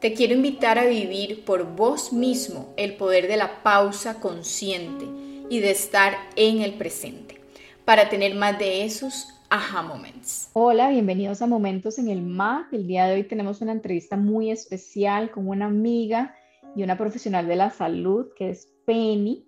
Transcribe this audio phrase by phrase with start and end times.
[0.00, 5.04] Te quiero invitar a vivir por vos mismo el poder de la pausa consciente
[5.50, 7.38] y de estar en el presente
[7.84, 10.48] para tener más de esos aha moments.
[10.54, 12.72] Hola, bienvenidos a Momentos en el MAP.
[12.72, 16.34] El día de hoy tenemos una entrevista muy especial con una amiga
[16.74, 19.44] y una profesional de la salud que es Penny.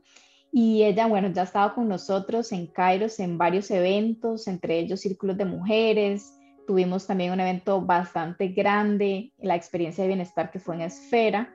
[0.53, 5.01] Y ella, bueno, ya ha estado con nosotros en Kairos en varios eventos, entre ellos
[5.01, 6.35] círculos de mujeres,
[6.67, 11.55] Tuvimos también un evento bastante grande, la experiencia de bienestar que fue en Esfera.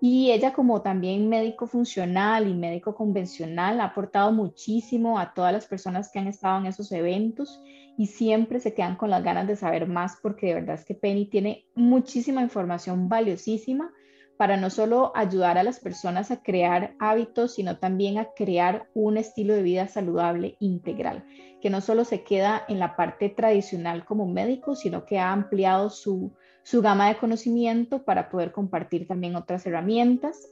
[0.00, 5.66] Y ella como también médico funcional y médico convencional ha aportado muchísimo a todas las
[5.66, 7.60] personas que han estado en esos eventos
[7.96, 10.94] y siempre se quedan con las ganas de saber más porque de verdad es que
[10.94, 13.90] Penny tiene muchísima información valiosísima
[14.38, 19.18] para no solo ayudar a las personas a crear hábitos, sino también a crear un
[19.18, 21.24] estilo de vida saludable integral
[21.60, 25.90] que no solo se queda en la parte tradicional como médico, sino que ha ampliado
[25.90, 26.32] su,
[26.72, 30.48] gama de conocimiento para poder compartir también otras herramientas.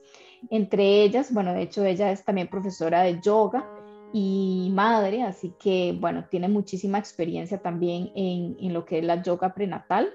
[0.50, 3.68] Entre ellas, bueno, de hecho ella es también profesora de yoga
[4.12, 9.22] y madre, así que bueno, tiene muchísima experiencia también en, en lo que es la
[9.22, 10.08] yoga prenatal.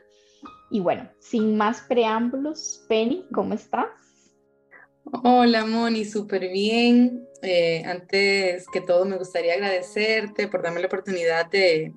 [0.72, 3.90] Y bueno, sin más preámbulos, Penny, ¿cómo estás?
[5.04, 7.28] Hola Moni, súper bien.
[7.42, 11.94] Eh, antes que todo me gustaría agradecerte por darme la oportunidad de,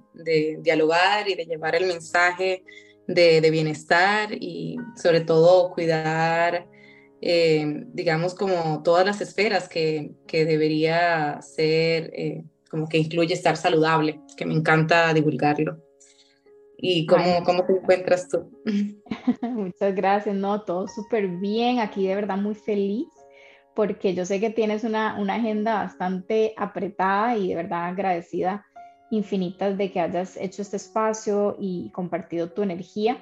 [0.61, 2.65] dialogar y de llevar el mensaje
[3.07, 6.67] de, bienestar y sobre todo cuidar,
[7.21, 14.21] eh, digamos, como todas las esferas que, debería ser, eh, como que incluye estar saludable,
[14.37, 15.79] que me encanta divulgarlo.
[16.87, 18.51] ¿Y cómo, cómo te encuentras tú?
[19.41, 23.07] Muchas gracias, no, todo súper bien, aquí de verdad muy feliz
[23.75, 28.67] porque yo sé que tienes una, una, agenda bastante apretada y de verdad agradecida
[29.11, 33.19] infinitas de que hayas hecho este espacio y compartido tu energía,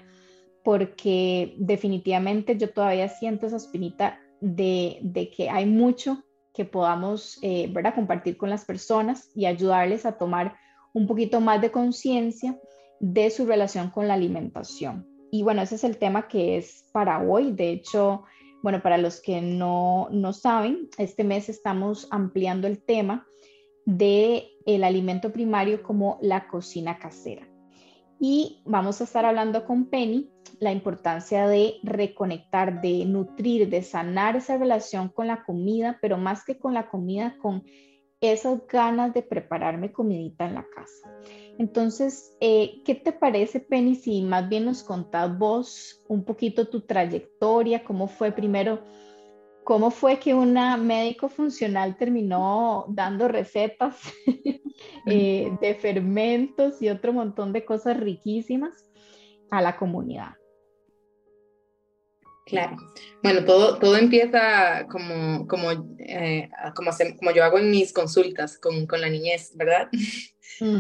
[0.65, 7.69] porque definitivamente yo todavía siento esa espinita de, de que hay mucho que podamos eh,
[7.73, 7.95] ¿verdad?
[7.95, 10.57] compartir con las personas y ayudarles a tomar
[10.93, 12.59] un poquito más de conciencia
[13.03, 15.07] de su relación con la alimentación.
[15.33, 17.51] Y bueno, ese es el tema que es para hoy.
[17.51, 18.23] De hecho,
[18.63, 23.27] bueno, para los que no, saben, este mes estamos ampliando el tema
[23.85, 27.49] de el alimento primario como la cocina casera.
[28.21, 30.31] Y vamos a estar hablando con Penny
[30.61, 36.45] la importancia de reconectar, de nutrir, de sanar esa relación con la comida, pero más
[36.45, 37.65] que con la comida, con
[38.23, 41.13] esas ganas de prepararme comidita en la casa.
[41.59, 46.83] Entonces, eh, ¿qué te parece, Penny, si más bien nos contás vos un poquito tu
[46.83, 48.81] trayectoria, cómo fue primero,
[49.65, 54.01] cómo fue que una médico funcional terminó dando recetas
[55.07, 58.91] eh, de fermentos y otro montón de cosas riquísimas
[59.51, 60.42] a la comunidad?
[62.45, 62.77] Claro.
[63.23, 65.71] Bueno, todo, todo empieza como, como,
[66.01, 69.89] eh, como, como, yo hago en mis consultas con, con la niñez, ¿verdad?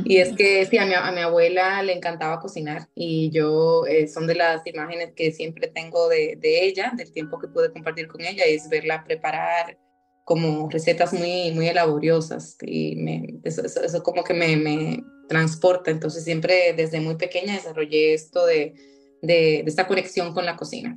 [0.04, 4.06] Y es que sí, a mi, a mi, abuela le encantaba cocinar y yo eh,
[4.06, 8.06] son de las imágenes que siempre tengo de, de, ella, del tiempo que pude compartir
[8.08, 9.78] con ella, es verla preparar
[10.24, 15.90] como recetas muy, muy laboriosas y me, eso, eso, como que me, me, transporta.
[15.90, 18.74] Entonces siempre desde muy pequeña desarrollé esto de,
[19.22, 20.96] de, de esta conexión con la cocina.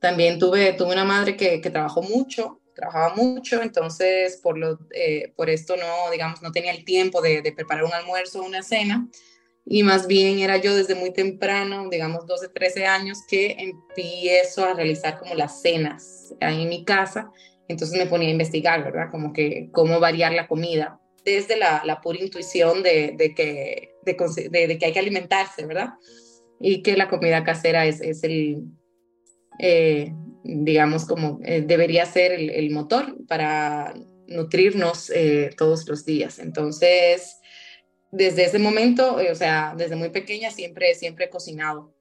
[0.00, 5.32] También tuve, tuve una madre que, que trabajó mucho trabajaba mucho, entonces por, lo, eh,
[5.36, 9.08] por esto no, digamos, no tenía el tiempo de, preparar un almuerzo o una cena,
[9.66, 14.74] y más bien era yo desde muy temprano, digamos 12, 13 años, que empiezo a
[14.74, 17.30] realizar como las cenas ahí en mi casa,
[17.68, 19.10] entonces me ponía a investigar, ¿verdad?
[19.10, 24.86] Como que cómo variar la comida, desde la, pura intuición de, de que, de, que
[24.86, 25.90] hay que alimentarse, ¿verdad?
[26.58, 28.64] Y que la comida casera es, es el,
[29.58, 30.12] eh,
[30.42, 33.94] digamos, como eh, debería ser el, motor para
[34.26, 36.38] nutrirnos eh, todos los días.
[36.38, 37.36] Entonces,
[38.10, 41.94] desde ese momento, o sea, desde muy pequeña siempre, siempre he cocinado.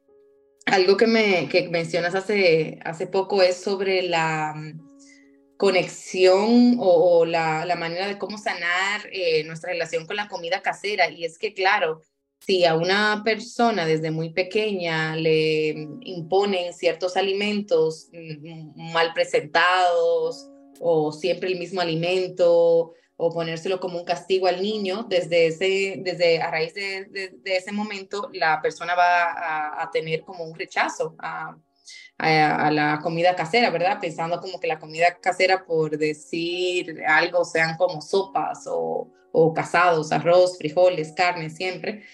[0.66, 7.66] Algo que, me, que mencionas hace, hace poco es sobre la mm, conexión o, la,
[7.66, 9.10] la, manera de cómo sanar
[9.46, 11.10] nuestra relación con la comida casera.
[11.10, 12.04] Y es que, claro,
[12.40, 15.70] si a una persona desde muy pequeña le
[16.02, 20.50] imponen ciertos alimentos mm, mal presentados
[20.80, 26.42] o siempre el mismo alimento o ponérselo como un castigo al niño, desde, ese, desde
[26.42, 31.54] a raíz de, ese momento la persona va a, tener como un rechazo a,
[32.18, 34.00] a, la comida casera, ¿verdad?
[34.00, 40.14] Pensando como que la comida casera, por decir algo, sean como sopas o, o casados,
[40.14, 42.06] arroz, frijoles, carne, siempre.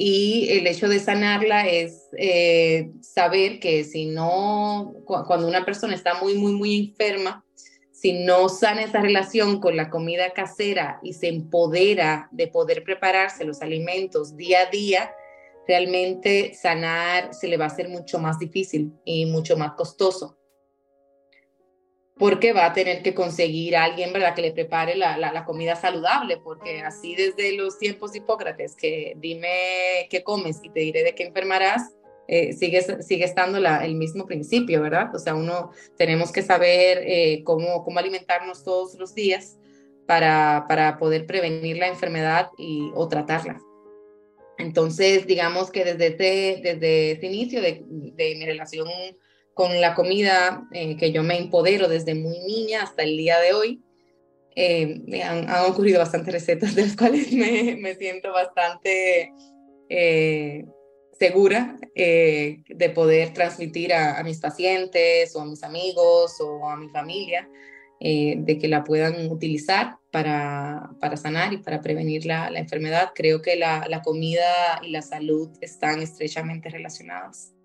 [0.00, 6.14] Y el hecho de sanarla es eh, saber que si no, cuando una persona está
[6.22, 7.44] muy, muy, muy enferma,
[7.90, 13.44] si no sana esa relación con la comida casera y se empodera de poder prepararse
[13.44, 15.12] los alimentos día a día,
[15.66, 20.37] realmente sanar se le va a hacer mucho más difícil y mucho más costoso.
[22.18, 26.38] Porque va a tener que conseguir a alguien, ¿verdad?, que le prepare la, comida saludable,
[26.38, 31.14] porque así desde los tiempos de Hipócrates, que dime qué comes y te diré de
[31.14, 31.94] qué enfermarás,
[32.26, 35.14] eh, sigue, sigue estando la, el mismo principio, ¿verdad?
[35.14, 39.56] O sea, uno tenemos que saber eh, cómo, cómo alimentarnos todos los días
[40.06, 43.62] para, para poder prevenir la enfermedad y, o tratarla.
[44.58, 48.88] Entonces, digamos que desde ese, desde ese inicio de, de mi relación
[49.58, 53.54] con la comida, eh, que yo me empodero desde muy niña hasta el día de
[53.54, 53.82] hoy,
[54.54, 59.32] eh, han, ocurrido bastantes recetas de las cuales me, siento bastante
[59.88, 60.64] eh,
[61.18, 66.88] segura de poder transmitir a, a, mis pacientes o a mis amigos o a mi
[66.90, 67.50] familia,
[67.98, 73.10] de que la puedan utilizar para, para sanar y para prevenir la, la enfermedad.
[73.12, 77.57] Creo que la, la, comida y la salud están estrechamente relacionadas.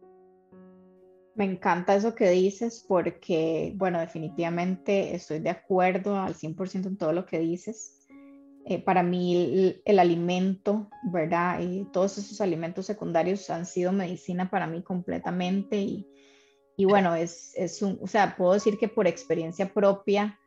[1.35, 7.11] Me encanta eso que dices porque, bueno, definitivamente estoy de acuerdo al 100% en todo
[7.11, 7.99] lo que dices.
[8.65, 11.59] Eh, para mí el, alimento, ¿verdad?
[11.91, 16.07] Todos esos alimentos secundarios han sido medicina para mí completamente y,
[16.77, 20.39] y bueno, es, es un, o sea, puedo decir que por experiencia propia,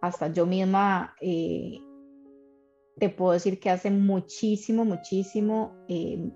[0.00, 1.78] hasta yo misma eh,
[2.98, 6.30] te puedo decir que hace muchísimo, muchísimo, eh,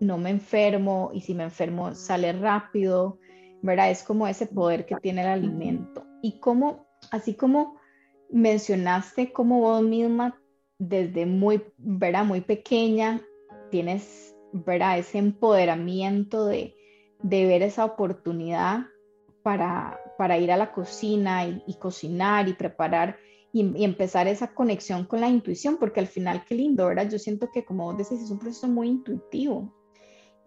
[0.00, 3.18] no me enfermo y si me enfermo sale rápido,
[3.62, 3.90] ¿verdad?
[3.90, 6.06] Es como ese poder que tiene el alimento.
[6.22, 7.76] Y como, así como
[8.30, 10.40] mencionaste, como vos misma
[10.78, 12.24] desde muy, ¿verdad?
[12.24, 13.22] Muy pequeña
[13.70, 14.98] tienes, ¿verdad?
[14.98, 16.74] Ese empoderamiento de,
[17.22, 18.86] de ver esa oportunidad
[19.42, 23.16] para, para ir a la cocina y, cocinar y preparar
[23.52, 27.08] y, empezar esa conexión con la intuición, porque al final, qué lindo, ¿verdad?
[27.08, 29.72] Yo siento que, como vos decís, es un proceso muy intuitivo.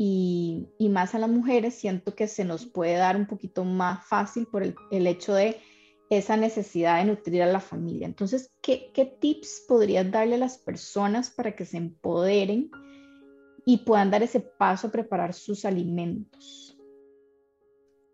[0.02, 4.48] Y, más a las mujeres siento que se nos puede dar un poquito más fácil
[4.48, 5.58] por el, el hecho de
[6.10, 8.08] esa necesidad de nutrir a la familia.
[8.08, 12.72] Entonces, ¿qué, ¿qué, tips podrías darle a las personas para que se empoderen
[13.66, 16.78] y puedan dar ese paso a preparar sus alimentos?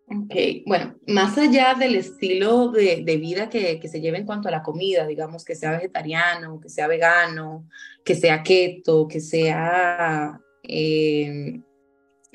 [0.08, 0.34] Ok,
[0.66, 5.06] bueno, más allá del estilo de, vida que, se lleva en cuanto a la comida,
[5.06, 7.68] digamos que sea vegetariano, que sea vegano,
[8.04, 11.60] que sea keto, que sea eh,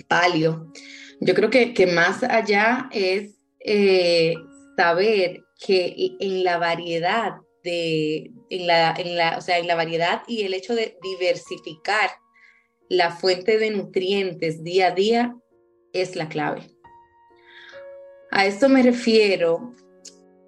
[0.08, 0.72] palio,
[1.20, 4.34] yo creo que, que más allá es eh,
[4.76, 10.24] saber que en la variedad de, en la, en la, o sea, en la variedad
[10.28, 12.10] y el hecho de diversificar
[12.90, 15.36] la fuente de nutrientes día a día
[15.94, 16.64] es la clave.
[18.32, 19.76] A esto me refiero,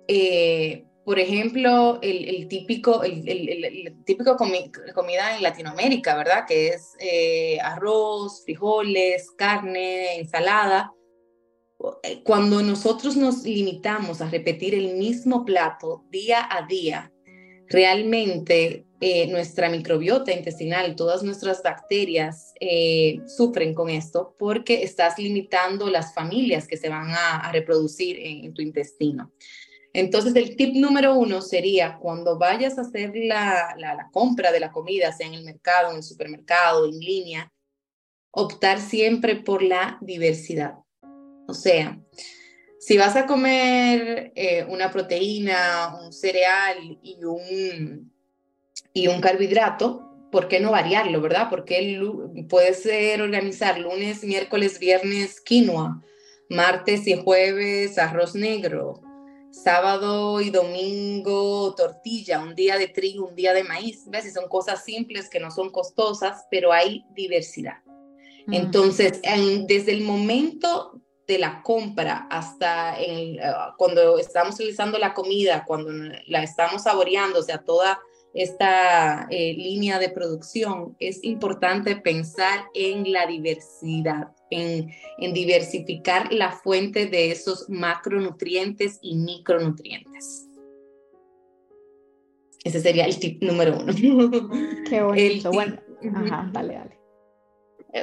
[0.07, 6.45] eh, por ejemplo, el, típico, el, típico comida en Latinoamérica, ¿verdad?
[6.47, 10.93] Que es eh, arroz, frijoles, carne, ensalada.
[12.23, 17.11] Cuando nosotros nos limitamos a repetir el mismo plato día a día,
[17.67, 25.89] realmente eh, nuestra microbiota intestinal, todas nuestras bacterias eh, sufren con esto porque estás limitando
[25.89, 29.33] las familias que se van a, reproducir en, tu intestino.
[29.93, 34.71] Entonces, el tip número uno sería cuando vayas a hacer la, la, compra de la
[34.71, 37.51] comida, sea en el mercado, en el supermercado, en línea,
[38.31, 40.79] optar siempre por la diversidad.
[41.47, 41.99] O sea,
[42.79, 48.11] si vas a comer eh, una proteína, un cereal y un,
[48.93, 51.47] y un carbohidrato, ¿por qué no variarlo, verdad?
[51.51, 52.01] Porque
[52.49, 56.01] puede ser organizar lunes, miércoles, viernes quinoa,
[56.49, 58.99] martes y jueves arroz negro,
[59.53, 64.03] sábado y domingo tortilla, un día de trigo, un día de maíz.
[64.07, 64.33] ¿Ves?
[64.33, 67.77] son cosas simples que no son costosas, pero hay diversidad.
[68.47, 68.53] Mm.
[68.53, 69.21] Entonces,
[69.67, 72.97] desde el momento de la compra hasta
[73.77, 75.91] cuando estamos utilizando la comida, cuando
[76.27, 77.99] la estamos saboreando, o sea, toda
[78.33, 86.51] esta eh, línea de producción, es importante pensar en la diversidad, en, en diversificar la
[86.51, 90.47] fuente de esos macronutrientes y micronutrientes.
[92.63, 93.93] Ese sería el tip número uno.
[94.89, 95.51] Qué bonito.
[95.51, 95.77] bueno,
[96.15, 96.97] ajá, dale, dale.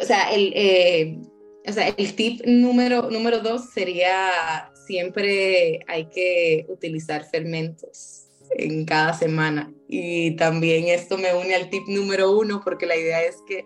[0.02, 1.18] O sea, el, eh,
[1.66, 8.26] o sea, el tip número, número dos sería siempre hay que utilizar fermentos
[8.56, 9.72] en cada semana.
[9.88, 13.64] Y también esto me une al tip número uno porque la idea es que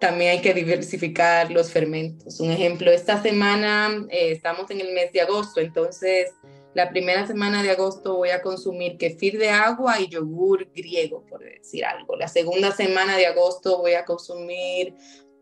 [0.00, 2.40] también hay que diversificar los fermentos.
[2.40, 6.32] Un ejemplo, esta semana eh, estamos en el mes de agosto, entonces
[6.74, 11.40] la primera semana de agosto voy a consumir kefir de agua y yogur griego, por
[11.40, 12.16] decir algo.
[12.16, 14.94] La segunda semana de agosto voy a consumir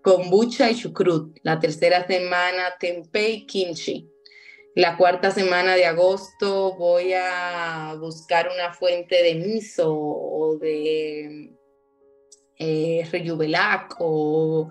[0.03, 1.38] kombucha y chucrut.
[1.43, 4.09] La tercera semana tempeh y kimchi.
[4.75, 11.50] La cuarta semana de agosto voy a buscar una fuente de miso o de
[12.59, 13.09] eh,
[13.99, 14.71] o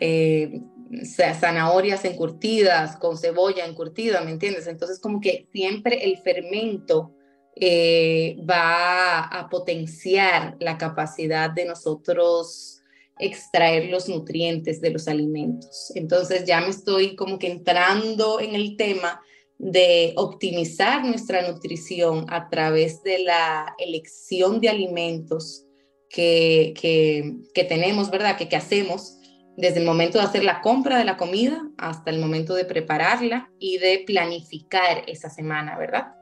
[0.00, 0.60] eh,
[1.06, 4.66] zanahorias encurtidas con cebolla encurtida, ¿me entiendes?
[4.66, 7.14] Entonces como que siempre el fermento
[7.56, 12.80] eh, va a potenciar la capacidad de nosotros
[13.18, 15.92] extraer los nutrientes de los alimentos.
[15.94, 19.20] Entonces ya me estoy como que entrando en el tema
[19.58, 25.63] de optimizar nuestra nutrición a través de la elección de alimentos
[26.14, 28.36] que, que, tenemos, ¿verdad?
[28.38, 29.18] Que, que hacemos
[29.56, 33.50] desde el momento de hacer la compra de la comida hasta el momento de prepararla
[33.58, 36.14] y de planificar esa semana, ¿verdad?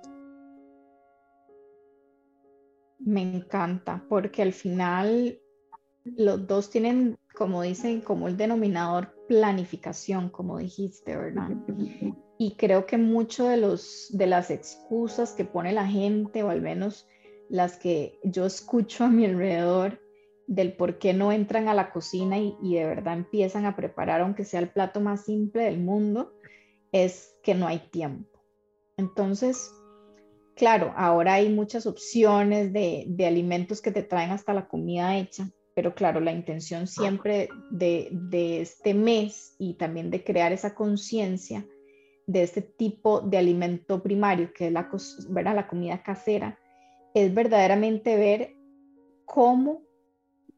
[2.99, 5.39] Me encanta, porque al final
[6.05, 11.51] los dos tienen, como dicen, como el denominador planificación, como dijiste, ¿verdad?
[12.39, 16.63] Y creo que mucho de, los, de las excusas que pone la gente, o al
[16.63, 17.07] menos
[17.49, 20.01] las que yo escucho a mi alrededor,
[20.47, 24.21] del por qué no entran a la cocina y, y de verdad empiezan a preparar,
[24.21, 26.35] aunque sea el plato más simple del mundo,
[26.91, 28.41] es que no hay tiempo.
[28.97, 29.73] Entonces,
[30.55, 35.49] claro, ahora hay muchas opciones de, de, alimentos que te traen hasta la comida hecha,
[35.75, 41.67] pero claro, la intención siempre de, de este mes y también de crear esa conciencia
[42.27, 44.89] de este tipo de alimento primario, que es la,
[45.55, 46.59] la comida casera,
[47.14, 48.54] es verdaderamente ver
[49.25, 49.83] cómo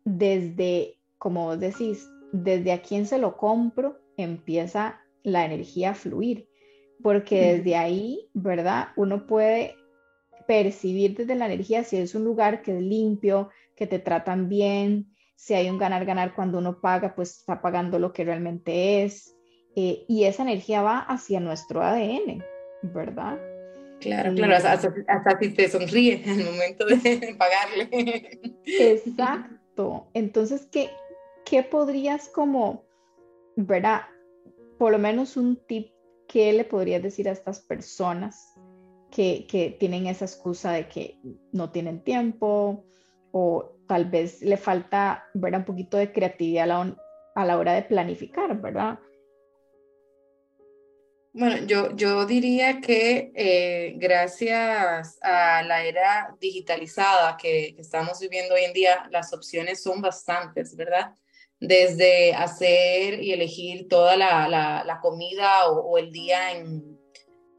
[0.04, 6.48] desde, como vos decís, desde a quién se lo compro, empieza la energía a fluir,
[7.02, 8.88] porque desde ahí, ¿verdad?
[8.96, 9.74] Uno puede
[10.46, 15.14] percibir desde la energía si es un lugar que es limpio, que te tratan bien,
[15.36, 19.36] si hay un ganar-ganar cuando uno paga, pues está pagando lo que realmente es.
[19.76, 22.44] Eh, y esa energía va hacia nuestro ADN,
[22.82, 23.38] ¿verdad?
[24.04, 28.38] Claro, claro, hasta, si te sonríe en el momento de pagarle.
[28.66, 30.08] Exacto.
[30.12, 30.90] Entonces, ¿qué,
[31.46, 32.84] qué podrías como,
[33.56, 34.02] ¿verdad?
[34.78, 35.88] Por lo menos un tip
[36.28, 38.54] que le podrías decir a estas personas
[39.10, 41.18] que, que tienen esa excusa de que
[41.52, 42.84] no tienen tiempo
[43.32, 45.60] o tal vez le falta, ¿verdad?
[45.60, 46.96] Un poquito de creatividad a la,
[47.36, 48.98] a la hora de planificar, ¿verdad?
[51.36, 58.62] Bueno, yo, yo diría que eh, gracias a la era digitalizada que, estamos viviendo hoy
[58.62, 61.12] en día, las opciones son bastantes, ¿verdad?
[61.58, 67.00] Desde hacer y elegir toda la, la, comida o, el día en,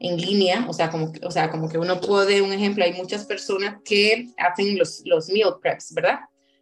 [0.00, 3.26] en línea, o sea, como, o sea, como que uno puede, un ejemplo, hay muchas
[3.26, 6.20] personas que hacen los, los meal preps, ¿verdad?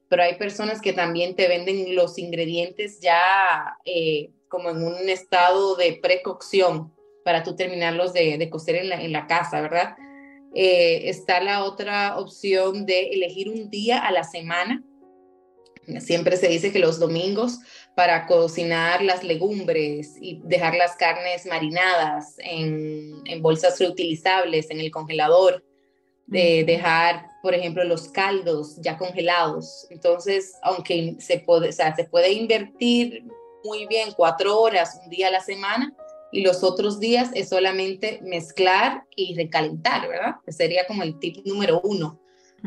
[0.08, 5.76] Pero hay personas que también te venden los ingredientes ya eh, como en un estado
[5.76, 6.92] de precocción
[7.24, 9.96] para tú terminarlos de, de cocer en la, en la, casa, ¿verdad?
[10.54, 14.82] Eh, está la otra opción de elegir un día a la semana.
[16.00, 17.58] Siempre se dice que los domingos
[17.94, 24.90] para cocinar las legumbres y dejar las carnes marinadas en, en bolsas reutilizables en el
[24.90, 25.62] congelador,
[26.26, 29.86] de dejar, por ejemplo, los caldos ya congelados.
[29.90, 33.24] Entonces, aunque se puede, o sea, se puede invertir
[33.62, 35.94] muy bien cuatro horas un día a la semana,
[36.34, 40.34] y los otros días es solamente mezclar y recalentar, ¿verdad?
[40.48, 42.20] sería como el tip número uno.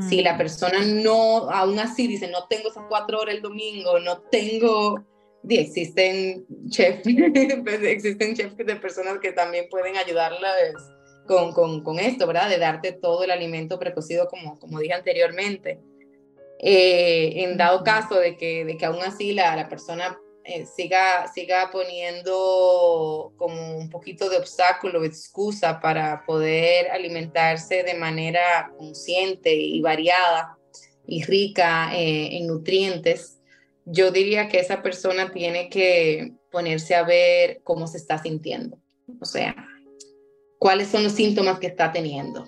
[0.08, 0.38] Si la mm.
[0.38, 5.04] persona no, aún así dice, no tengo esas cuatro horas el domingo, no tengo,
[5.50, 7.02] existen chefs,
[7.64, 10.50] pues, existen chefs de personas que también pueden ayudarla
[11.26, 12.48] con, con, con, esto, ¿verdad?
[12.48, 15.82] De darte todo el alimento precocido, como, como dije anteriormente.
[16.60, 20.18] Eh, en dado caso de que, de que aún así la, la persona
[20.50, 28.72] eh, siga, siga poniendo como un poquito de obstáculo, excusa para poder alimentarse de manera
[28.78, 30.58] consciente y variada
[31.06, 33.40] y rica eh, en nutrientes,
[33.84, 38.80] yo diría que esa persona tiene que ponerse a ver cómo se está sintiendo.
[39.20, 39.54] O sea,
[40.60, 42.46] cuáles son los síntomas que está teniendo.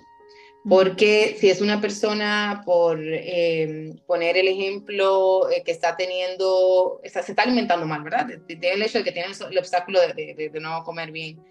[0.68, 7.22] Porque si es una persona, por eh, poner el ejemplo, eh, que está teniendo, está,
[7.22, 8.28] se está alimentando mal, ¿verdad?
[8.46, 11.42] Tiene el hecho de que tiene el, obstáculo de, de, de, no comer bien.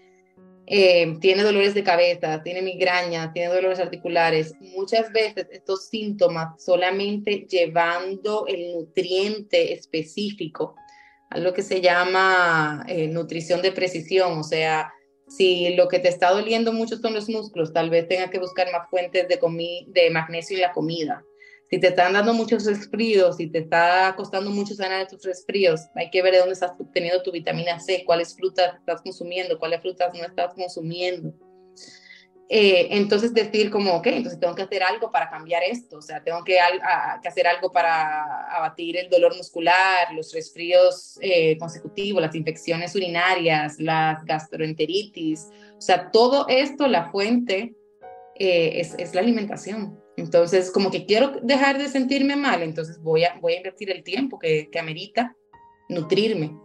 [0.64, 4.54] Eh, tiene dolores de cabeza, tiene migrañas, tiene dolores articulares.
[4.60, 10.76] Muchas veces estos síntomas solamente llevando el nutriente específico,
[11.30, 14.92] a lo que se llama nutrición de precisión, o sea,
[15.30, 18.70] si lo que te está doliendo mucho son los músculos, tal vez tenga que buscar
[18.72, 19.38] más fuentes de,
[19.86, 21.24] de magnesio en la comida.
[21.70, 26.10] Si te están dando muchos resfríos, si te está costando mucho sanar tus resfríos, hay
[26.10, 30.12] que ver de dónde estás obteniendo tu vitamina C, cuáles frutas estás consumiendo, cuáles frutas
[30.12, 31.32] no estás consumiendo.
[32.52, 36.20] Eh, entonces decir como, ok, entonces tengo que hacer algo para cambiar esto, o sea,
[36.24, 38.24] tengo que, hacer algo para
[38.56, 46.10] abatir el dolor muscular, los resfríos eh, consecutivos, las infecciones urinarias, las gastroenteritis, o sea,
[46.10, 47.76] todo esto, la fuente
[48.34, 50.00] eh, es, es, la alimentación.
[50.16, 54.02] Entonces, como que quiero dejar de sentirme mal, entonces voy a, voy a invertir el
[54.02, 55.36] tiempo que, que amerita
[55.88, 56.58] nutrirme.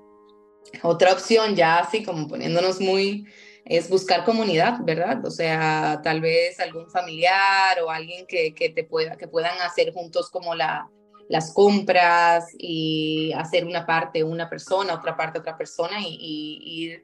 [0.82, 3.28] Otra opción, ya así como poniéndonos muy
[3.66, 5.26] es buscar comunidad, ¿verdad?
[5.26, 9.92] O sea, tal vez algún familiar o alguien que, que te pueda, que puedan hacer
[9.92, 10.88] juntos como la,
[11.28, 17.04] las compras y hacer una parte una persona, otra parte otra persona y, ir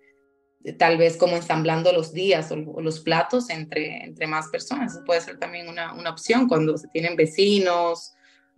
[0.77, 4.93] tal vez como ensamblando los días o, los platos entre, entre más personas.
[4.93, 8.13] Eso puede ser también una, una opción cuando se tienen vecinos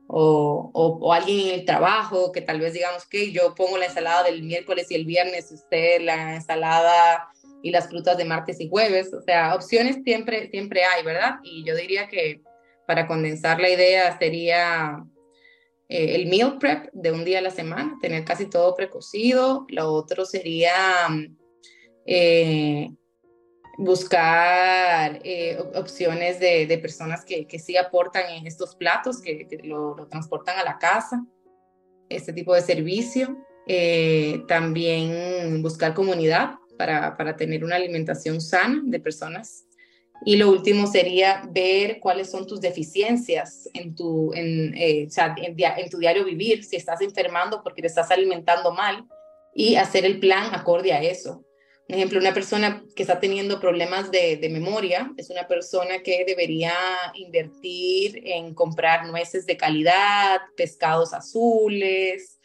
[0.08, 4.24] o, o, alguien en el trabajo que tal vez digamos que yo pongo la ensalada
[4.24, 7.30] del miércoles y el viernes, usted la ensalada
[7.64, 9.12] y las frutas de martes y jueves.
[9.14, 11.38] O sea, opciones siempre, siempre hay, ¿verdad?
[11.44, 12.42] Y yo diría que
[12.86, 15.02] para condensar la idea sería
[15.88, 19.66] eh, el meal prep de un día a la semana, tener casi todo precocido.
[19.70, 20.74] Lo otro sería
[22.06, 22.92] eh,
[23.78, 30.60] buscar eh, opciones de, personas que, que sí aportan en estos platos, que, lo, transportan
[30.60, 31.26] a la casa,
[32.10, 33.38] este tipo de servicio.
[34.50, 36.56] también buscar comunidad,
[37.16, 39.66] para, tener una alimentación sana de personas.
[40.26, 45.90] Y lo último sería ver cuáles son tus deficiencias en tu, en, eh, en, en,
[45.90, 49.06] tu diario vivir, si estás enfermando porque te estás alimentando mal
[49.54, 51.44] y hacer el plan acorde a eso.
[51.88, 56.74] Por ejemplo, una persona que está teniendo problemas de, memoria es una persona que debería
[57.14, 62.40] invertir en comprar nueces de calidad, pescados azules,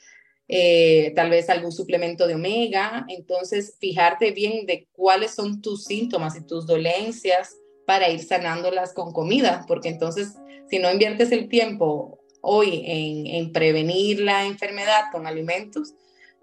[0.49, 3.05] eh, tal vez algún suplemento de omega.
[3.09, 7.55] Entonces, fijarte bien de cuáles son tus síntomas y tus dolencias
[7.87, 10.37] para ir sanándolas con comida, porque entonces,
[10.69, 15.95] si no inviertes el tiempo hoy en, prevenir la enfermedad con alimentos,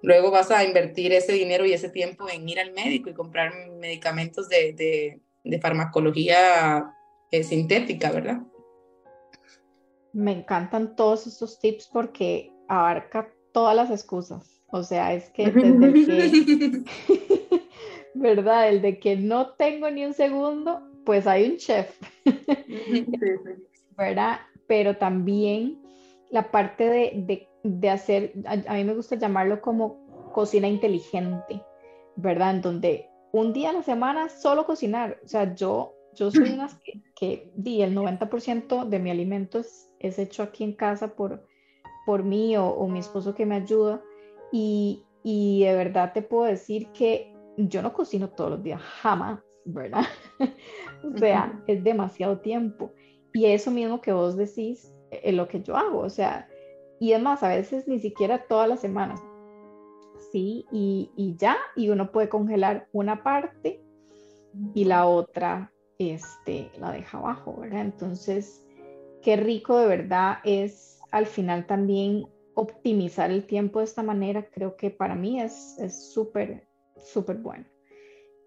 [0.02, 3.54] luego vas a invertir ese dinero y ese tiempo en ir al médico y comprar
[3.80, 5.20] medicamentos de,
[5.62, 6.92] farmacología
[7.30, 8.42] eh, sintética, ¿verdad?
[10.14, 14.62] Me encantan todos estos tips porque abarca todas las excusas.
[14.68, 16.84] O sea, es que desde que,
[18.14, 18.68] ¿verdad?
[18.68, 21.98] El de que no tengo ni un segundo, pues hay un chef,
[23.98, 24.42] ¿verdad?
[24.68, 25.82] Pero también
[26.32, 31.64] la parte de, de, hacer, a, mí me gusta llamarlo como cocina inteligente,
[32.18, 32.56] ¿verdad?
[32.56, 35.22] En donde un día a la semana solo cocinar.
[35.24, 39.90] O sea, yo, yo soy una que, que di, el 90% de mi alimento es,
[40.00, 41.48] es hecho aquí en casa por
[42.06, 44.02] por mí o, mi esposo que me ayuda.
[44.52, 49.40] Y, y, de verdad te puedo decir que yo no cocino todos los días, jamás,
[49.66, 50.04] ¿verdad?
[51.04, 52.94] o sea, es demasiado tiempo.
[53.34, 56.48] Y eso mismo que vos decís es lo que yo hago, o sea,
[57.00, 59.22] y además a veces ni siquiera todas las semanas.
[60.32, 63.84] Sí, y, y ya, y uno puede congelar una parte
[64.74, 67.82] y la otra este, la deja abajo, ¿verdad?
[67.82, 68.66] Entonces,
[69.22, 74.76] qué rico de verdad es al final también optimizar el tiempo de esta manera, creo
[74.76, 75.78] que para mí es
[76.14, 77.66] súper, súper bueno.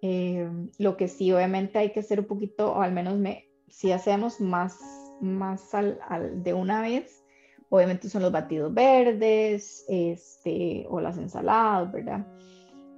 [0.01, 3.91] Eh, lo que sí, obviamente hay que hacer un poquito, o al menos me, si
[3.93, 4.79] hacemos más,
[5.21, 5.99] más al,
[6.43, 7.25] de una vez,
[7.69, 12.27] obviamente son los batidos verdes este, o las ensaladas, ¿verdad?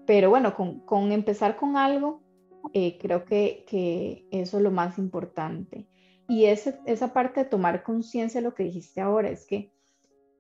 [0.07, 2.23] Pero bueno, con, con empezar con algo,
[2.73, 5.87] eh, creo que, que, eso es lo más importante.
[6.31, 9.73] Y ese, esa parte de tomar conciencia de lo que dijiste ahora es que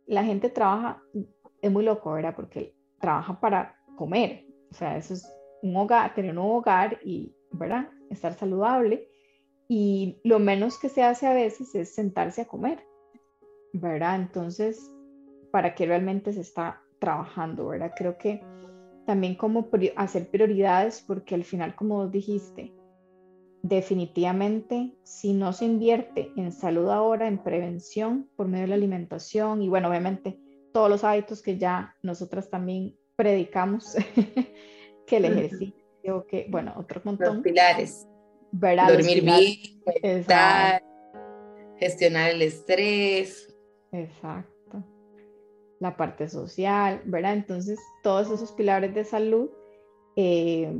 [0.06, 1.02] la gente trabaja,
[1.60, 2.32] es muy loco, ¿verdad?
[2.36, 4.46] Porque trabaja para comer.
[4.70, 5.28] O sea, eso es
[5.62, 7.88] un hogar, tener un hogar y, ¿verdad?
[8.08, 9.08] Estar saludable.
[9.66, 12.78] Y lo menos que se hace a veces es sentarse a comer,
[13.72, 14.14] ¿verdad?
[14.14, 14.94] Entonces,
[15.50, 17.94] ¿para qué realmente se está trabajando, ¿verdad?
[17.96, 18.40] Creo que
[19.06, 22.72] también como hacer prioridades, porque al final, como dijiste,
[23.62, 29.62] definitivamente, si no se invierte en salud ahora, en prevención por medio de la alimentación
[29.62, 30.38] y bueno, obviamente
[30.72, 33.94] todos los hábitos que ya nosotras también predicamos,
[35.06, 37.36] que el ejercicio, que bueno, otro montón.
[37.36, 38.06] Los pilares.
[38.52, 39.56] Dormir bien,
[41.78, 43.54] gestionar el estrés.
[43.92, 44.84] Exacto.
[45.78, 47.34] La parte social, ¿verdad?
[47.34, 49.50] Entonces, todos esos pilares de salud
[50.16, 50.72] eh,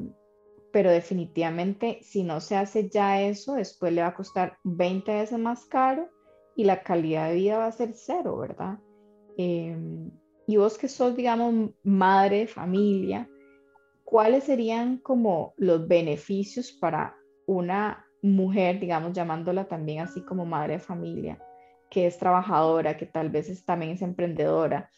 [0.73, 5.39] pero definitivamente si no se hace ya eso, después le va a costar 20 veces
[5.39, 6.09] más caro
[6.57, 8.79] y la calidad de vida va a ser cero, ¿verdad?
[9.37, 10.11] Em,
[10.47, 13.29] y vos que sos, digamos, madre, familia,
[14.05, 20.81] ¿cuáles serían como los beneficios para una mujer, digamos, llamándola también así como madre de
[20.81, 21.43] familia,
[21.89, 24.91] que es trabajadora, que tal vez también es emprendedora?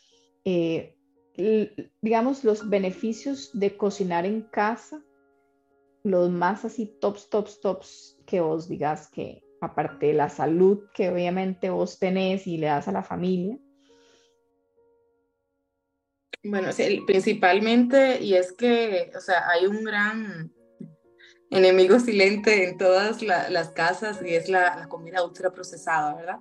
[0.44, 0.96] Eh,
[2.00, 5.02] digamos, los beneficios de cocinar en casa
[6.04, 11.08] los más así tops, tops, tops que vos digas que aparte de la salud que
[11.08, 13.56] obviamente vos tenés y le das a la familia?
[16.44, 20.52] Bueno, sí, principalmente, y es que, o sea, hay un gran
[21.50, 26.38] enemigo silente en todas las casas y es la, comida ultra procesada, ¿verdad?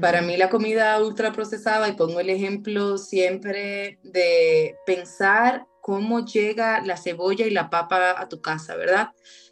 [0.00, 6.80] Para mí la comida ultra procesada, y pongo el ejemplo siempre de pensar cómo llega
[6.82, 9.08] la cebolla y la papa a tu casa, ¿verdad?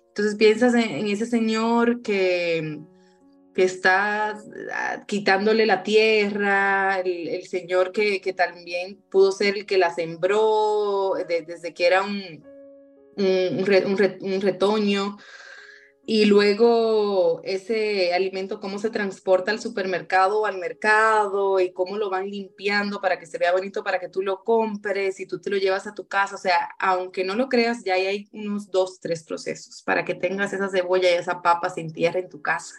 [0.07, 2.79] Entonces piensas en, ese señor que,
[3.57, 4.39] que está
[4.73, 11.15] ah, quitándole la tierra, el, señor que, que, también pudo ser el que la sembró
[11.27, 12.45] desde que era un,
[13.17, 15.19] un retoño
[16.11, 22.09] y luego ese alimento, cómo se transporta al supermercado o al mercado y cómo lo
[22.09, 25.51] van limpiando para que se vea bonito, para que tú lo compres y tú te
[25.51, 26.37] lo llevas a tu casa.
[26.37, 30.55] O sea, aunque no lo creas, ya hay unos dos, tres procesos para que tengas
[30.55, 32.75] esa cebolla y esa papa sin tierra en tu casa.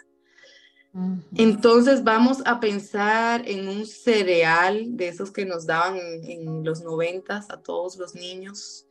[1.36, 7.52] Entonces vamos a pensar en un cereal de esos que nos daban en los noventas
[7.52, 8.88] a todos los niños,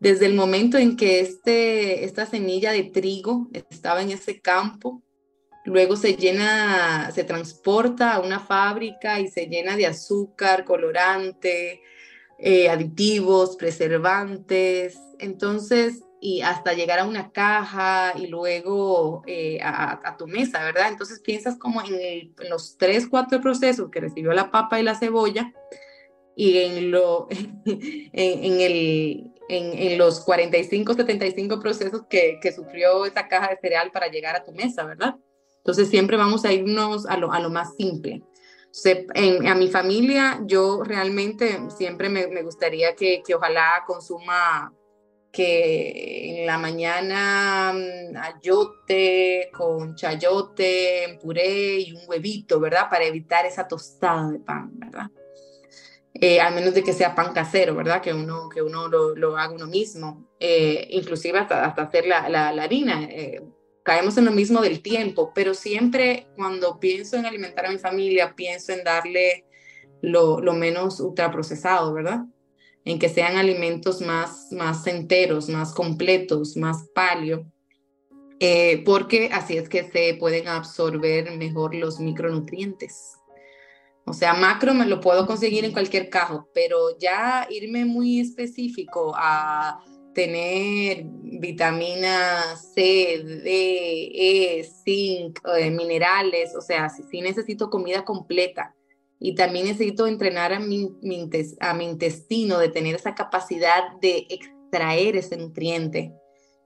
[0.00, 5.02] desde el momento en que este, esta semilla de trigo estaba en ese campo,
[5.64, 11.82] luego se llena, se transporta a una fábrica y se llena de azúcar, colorante,
[12.38, 20.26] eh, aditivos, preservantes, entonces, y hasta llegar a una caja y luego eh, a, tu
[20.26, 20.88] mesa, ¿verdad?
[20.88, 24.96] Entonces piensas como en, en, los tres, cuatro procesos que recibió la papa y la
[24.96, 25.52] cebolla
[26.38, 27.26] y en, lo,
[27.64, 34.08] en, el, en, los 45, 75 procesos que, que, sufrió esa caja de cereal para
[34.08, 35.16] llegar a tu mesa, ¿verdad?
[35.58, 38.22] Entonces siempre vamos a irnos a lo, a lo más simple.
[38.84, 44.72] en, a mi familia, yo realmente siempre me, me gustaría que, que, ojalá consuma
[45.30, 52.88] que en la mañana mm, ayote con chayote, puré y un huevito, ¿verdad?
[52.90, 55.10] Para evitar esa tostada de pan, ¿verdad?
[56.20, 58.02] Eh, al menos de que sea pan casero, ¿verdad?
[58.02, 62.28] Que uno, que uno lo, lo haga uno mismo, eh, inclusive hasta, hasta hacer la,
[62.28, 63.04] la, harina.
[63.04, 63.40] Eh,
[63.84, 68.34] caemos en lo mismo del tiempo, pero siempre cuando pienso en alimentar a mi familia,
[68.34, 69.44] pienso en darle
[70.02, 72.24] lo, lo menos ultraprocesado, ¿verdad?
[72.84, 77.46] En que sean alimentos más, más enteros, más completos, más palio,
[78.84, 83.17] porque así es que se pueden absorber mejor los micronutrientes.
[84.08, 89.12] O sea, macro me lo puedo conseguir en cualquier cajo, pero ya irme muy específico
[89.16, 89.80] a
[90.14, 95.38] tener vitamina C, D, E, zinc,
[95.72, 98.74] minerales, o sea, sí, necesito comida completa
[99.20, 100.90] y también necesito entrenar a mi,
[101.60, 106.12] a mi intestino de tener esa capacidad de extraer ese nutriente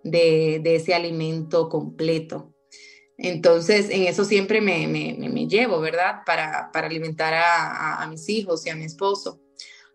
[0.03, 2.52] de ese alimento completo.
[3.25, 6.23] Entonces, en eso siempre me, me, llevo, ¿verdad?
[6.27, 9.41] Para, para alimentar a, mis hijos y a mi esposo.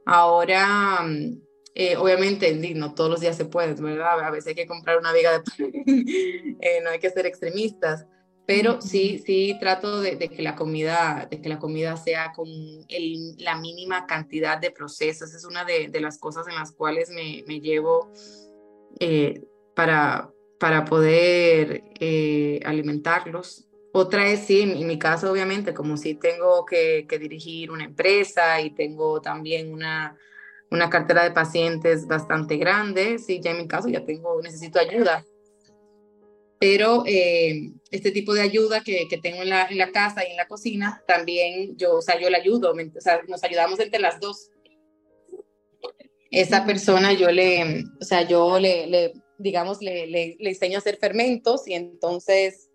[0.05, 1.41] Ahora, mm,
[1.75, 4.21] eh, obviamente, no todos los días se puede, ¿verdad?
[4.21, 5.73] A veces hay que comprar una viga de pan,
[6.61, 8.05] eh, no hay que ser extremistas,
[8.45, 12.47] pero sí, sí trato de, que la comida, de que la comida sea con
[13.39, 15.33] la mínima cantidad de procesos.
[15.33, 18.09] Es una de, de las cosas en las cuales me, me llevo
[19.01, 19.43] eh,
[19.75, 23.67] para, para poder eh, alimentarlos.
[23.93, 28.71] Otra es, sí, en, mi caso, obviamente, como si tengo que, dirigir una empresa y
[28.71, 30.17] tengo también una,
[30.69, 35.25] una cartera de pacientes bastante grande, sí, ya en mi caso ya tengo, necesito ayuda.
[36.59, 40.31] Pero eh, este tipo de ayuda que, que tengo en la, en la, casa y
[40.31, 43.99] en la cocina, también yo, o sea, yo le ayudo, o sea, nos ayudamos entre
[43.99, 44.49] las dos.
[46.31, 50.97] Esa persona yo le, o sea, yo le, le digamos, le, le, enseño a hacer
[50.97, 52.69] fermentos y entonces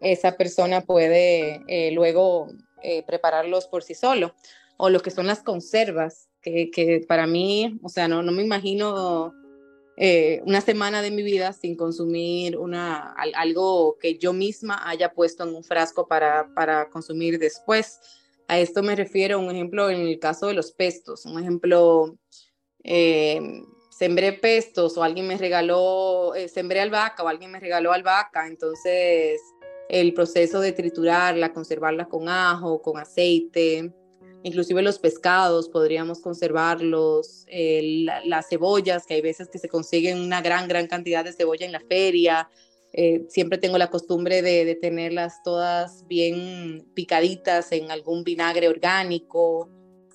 [0.00, 2.48] esa persona puede eh, luego
[2.82, 4.34] eh, prepararlos por sí solo.
[4.76, 8.42] O lo que son las conservas, que, que para mí, o sea, no, no me
[8.42, 9.32] imagino
[9.96, 15.44] eh, una semana de mi vida sin consumir una, algo que yo misma haya puesto
[15.44, 18.00] en un frasco para, para consumir después.
[18.48, 22.18] A esto me refiero, un ejemplo en el caso de los pestos, un ejemplo,
[23.96, 29.40] sembré pestos o alguien me regaló, eh, sembré albahaca o alguien me regaló albahaca, entonces
[29.88, 33.92] el proceso de triturarla, conservarla con ajo, con aceite,
[34.42, 40.66] inclusive los pescados podríamos conservarlos, las cebollas, que hay veces que se consiguen una gran,
[40.66, 42.48] gran cantidad de cebolla en la feria.
[42.92, 49.68] Eh, siempre tengo la costumbre de, tenerlas todas bien picaditas en algún vinagre orgánico.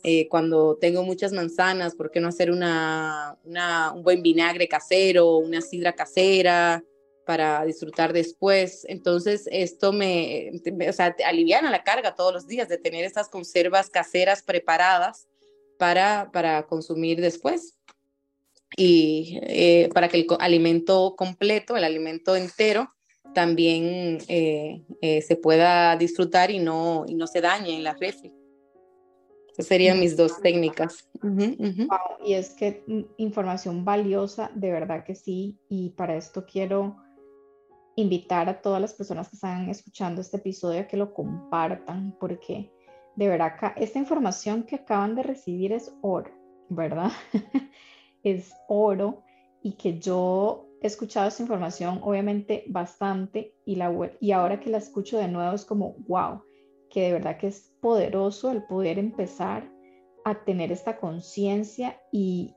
[0.03, 5.61] Eh, cuando tengo muchas manzanas, ¿por qué no hacer una, un buen vinagre casero, una
[5.61, 6.83] sidra casera?
[7.29, 8.87] para disfrutar después.
[8.89, 10.49] Entonces, esto me,
[10.89, 15.27] o sea, aliviana la carga todos los días de tener estas conservas caseras preparadas
[15.77, 17.77] para, para consumir después.
[18.75, 22.95] Y eh, para que el alimento completo, el alimento entero,
[23.35, 28.33] también eh, eh, se pueda disfrutar y no, y no se dañe en la refri.
[29.59, 31.09] Serían mis dos técnicas.
[32.25, 35.59] y es que mm, información valiosa, de verdad que sí.
[35.69, 36.97] Y para esto quiero
[37.95, 42.71] invitar a todas las personas que están escuchando este episodio a que lo compartan, porque
[43.15, 46.31] de verdad esta información que acaban de recibir es oro,
[46.69, 47.11] ¿verdad?
[48.23, 49.23] es oro
[49.61, 53.91] y que yo he escuchado esta información obviamente bastante y, la,
[54.21, 56.41] y ahora que la escucho de nuevo es como, wow,
[56.89, 59.69] que de verdad que es poderoso el poder empezar
[60.25, 62.55] a tener esta conciencia y,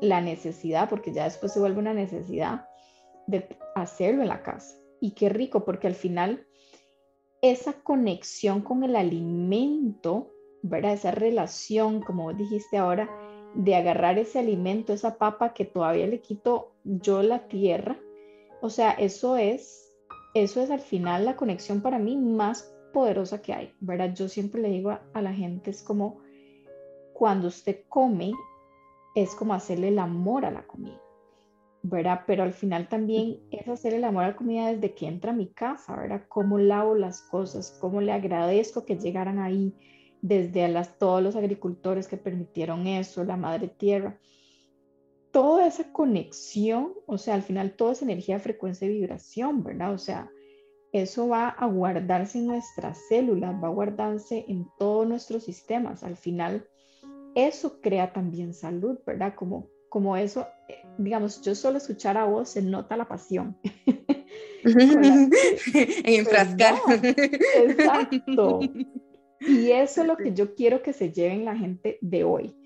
[0.00, 2.66] la necesidad, porque ya después se vuelve una necesidad
[3.26, 4.76] de hacerlo en la casa.
[5.00, 6.46] Y qué rico, porque al final
[7.42, 10.30] esa conexión con el alimento,
[10.62, 10.94] ¿verdad?
[10.94, 13.08] Esa relación, como dijiste ahora,
[13.54, 17.98] de agarrar ese alimento, esa papa que todavía le quito yo la tierra.
[18.60, 19.94] O sea, eso es,
[20.34, 24.14] eso es al final la conexión para mí más poderosa que hay, ¿verdad?
[24.14, 26.22] Yo siempre le digo a la gente, es como
[27.12, 28.32] cuando usted come,
[29.14, 31.04] es como hacerle el amor a la comida.
[31.86, 32.22] ¿verdad?
[32.26, 35.34] Pero al final también es hacer el amor a la comida desde que entra a
[35.34, 36.24] mi casa, ¿verdad?
[36.28, 39.74] Cómo lavo las cosas, cómo le agradezco que llegaran ahí,
[40.22, 44.18] desde a las, todos los agricultores que permitieron eso, la madre tierra.
[45.30, 49.92] Toda esa conexión, o sea, al final toda esa energía, frecuencia y vibración, ¿verdad?
[49.92, 50.30] O sea,
[50.94, 56.02] eso va a guardarse en nuestras células, va a guardarse en todos nuestros sistemas.
[56.02, 56.66] Al final,
[57.34, 59.34] eso crea también salud, ¿verdad?
[59.34, 63.56] Como como eso, eh, digamos, yo solo escuchar a vos se nota la pasión.
[64.64, 65.30] en
[66.04, 66.74] enfrascar.
[67.00, 68.60] Exacto.
[69.46, 72.56] Y eso es lo que yo quiero que se lleven la gente de hoy.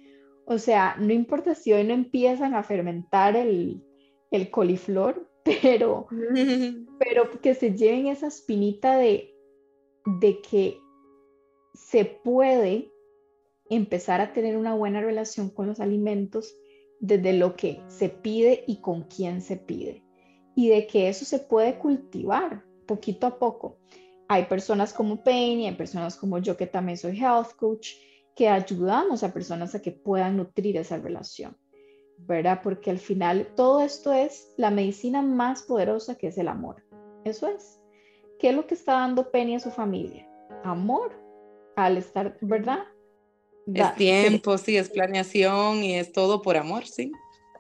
[0.45, 3.83] O sea, no importa si hoy no empiezan a fermentar el,
[4.31, 5.28] el coliflor,
[5.63, 6.07] pero,
[6.99, 9.35] pero que se lleven esa espinita de,
[10.21, 10.81] de que
[11.75, 12.91] se puede
[13.71, 16.57] empezar a tener una buena relación con los alimentos
[17.01, 20.03] desde lo que se pide y con quién se pide.
[20.57, 23.79] Y de que eso se puede cultivar poquito a poco.
[24.27, 27.91] Hay personas como Penny, hay personas como yo que también soy health coach,
[28.35, 31.57] que ayudamos a personas a que puedan nutrir esa relación,
[32.19, 32.61] ¿verdad?
[32.63, 36.85] Porque al final todo esto es la medicina más poderosa que es el amor.
[37.25, 37.81] Eso es.
[38.39, 40.29] ¿Qué es lo que está dando Penny a su familia?
[40.65, 41.13] Amor.
[41.77, 42.85] Al estar, ¿verdad?
[43.75, 47.13] Es tiempo, sí, es planeación y es todo por amor, sí.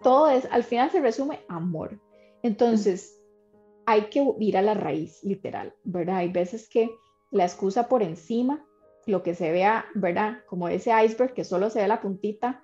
[0.02, 2.00] Todo es, al final se resume amor.
[2.42, 3.18] Entonces,
[3.86, 6.16] hay que ir a la raíz, literal, ¿verdad?
[6.16, 6.90] Hay veces que
[7.30, 8.64] la excusa por encima,
[9.06, 10.44] lo que se vea, ¿verdad?
[10.46, 12.62] Como ese iceberg que solo se ve la puntita,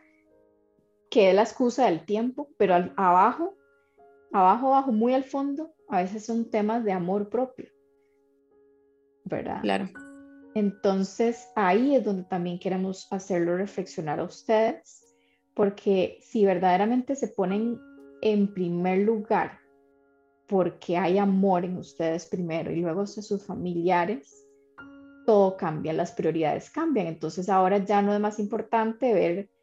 [1.15, 3.55] que es la excusa del tiempo, pero abajo,
[4.33, 7.69] abajo, abajo, muy al fondo, a veces son temas de amor propio,
[9.25, 9.61] ¿verdad?
[9.63, 9.89] Claro.
[10.57, 15.15] Entonces ahí es donde también queremos hacerlo reflexionar a ustedes,
[15.55, 17.79] porque si verdaderamente se ponen
[18.21, 19.61] en primer lugar
[20.49, 24.49] porque hay amor en ustedes primero y luego hacia sus familiares,
[25.27, 27.07] todo cambia, las prioridades cambian.
[27.07, 29.54] Entonces ahora ya no es más importante ver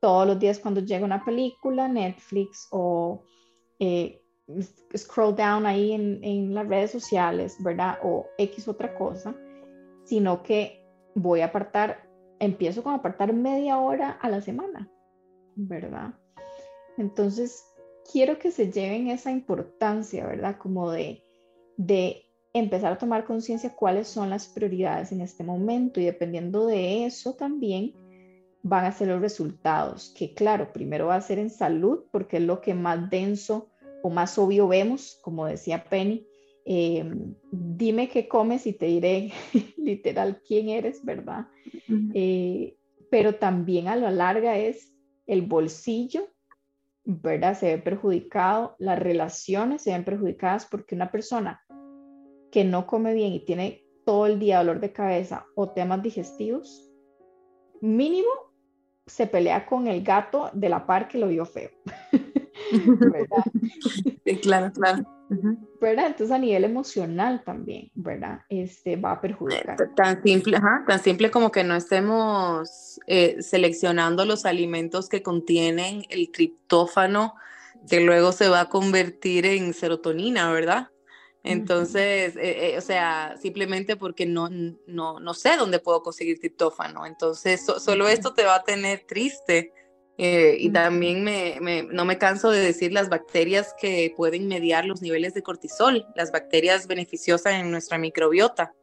[0.00, 3.22] todos los días cuando llega una película, Netflix o
[3.78, 4.22] eh,
[4.96, 7.98] scroll down ahí en, en las redes sociales, ¿verdad?
[8.02, 9.34] O X otra cosa
[10.10, 10.84] sino que
[11.14, 12.08] voy a apartar,
[12.40, 14.90] empiezo con apartar media hora a la semana,
[15.54, 16.14] ¿verdad?
[16.98, 17.64] Entonces,
[18.10, 20.58] quiero que se lleven esa importancia, ¿verdad?
[20.58, 21.22] Como de,
[21.76, 27.06] de empezar a tomar conciencia cuáles son las prioridades en este momento y dependiendo de
[27.06, 27.94] eso también
[28.62, 32.42] van a ser los resultados, que claro, primero va a ser en salud porque es
[32.42, 33.70] lo que más denso
[34.02, 36.26] o más obvio vemos, como decía Penny,
[36.64, 37.04] eh,
[37.50, 39.32] dime qué comes y te diré
[39.76, 41.48] literal quién eres, ¿verdad?
[42.14, 42.76] Eh,
[43.10, 44.92] pero también a la larga es
[45.26, 46.28] el bolsillo,
[47.04, 47.58] ¿verdad?
[47.58, 51.62] Se ve perjudicado, las relaciones se ven perjudicadas porque una persona
[52.50, 56.90] que no come bien y tiene todo el día dolor de cabeza o temas digestivos,
[57.80, 58.49] mínimo
[59.10, 61.70] se pelea con el gato de la par que lo vio feo.
[62.72, 63.44] ¿Verdad?
[64.24, 65.04] Sí, claro, claro.
[65.80, 66.06] ¿Verdad?
[66.08, 68.40] Entonces a nivel emocional también, ¿verdad?
[68.48, 69.76] Este va a perjudicar.
[69.96, 76.30] Tan simple, tan simple como que no estemos eh, seleccionando los alimentos que contienen el
[76.30, 77.34] triptófano,
[77.88, 80.88] que luego se va a convertir en serotonina, ¿verdad?
[81.42, 84.48] Entonces, eh, eh, o sea, simplemente porque no,
[84.86, 87.06] no, no, sé dónde puedo conseguir triptófano.
[87.06, 89.72] Entonces, solo esto te va a tener triste.
[90.18, 94.84] Eh, y también me, me, no me canso de decir las bacterias que pueden mediar
[94.84, 98.74] los niveles de cortisol, las bacterias beneficiosas en nuestra microbiota.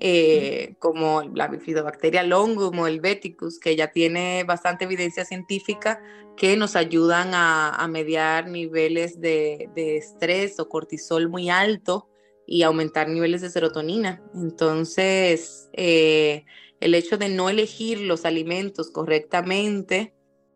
[0.00, 6.02] Eh, como la bifidobacteria longum o el beticus, que ya tiene bastante evidencia científica
[6.36, 12.08] que nos ayudan a, mediar niveles de, estrés o cortisol muy alto
[12.46, 14.20] y aumentar niveles de serotonina.
[14.34, 16.44] Entonces, eh,
[16.80, 20.12] el hecho de no elegir los alimentos correctamente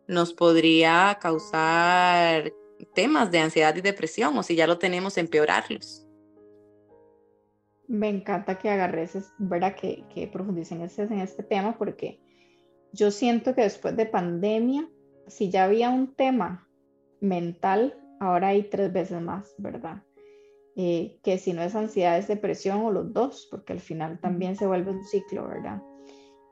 [0.07, 2.51] nos podría causar
[2.93, 6.08] temas de ansiedad y depresión, o si ya lo tenemos, empeorarlos
[7.89, 9.75] me encanta que agarres, ¿verdad?
[9.75, 12.21] Que, que profundicen en este tema porque
[12.93, 14.87] yo siento que después de pandemia,
[15.27, 16.67] si ya había un tema
[17.19, 20.03] mental, ahora hay tres veces más, ¿verdad?
[20.75, 24.55] Eh, que si no es ansiedad, es depresión o los dos, porque al final también
[24.55, 25.81] se vuelve un ciclo, ¿verdad?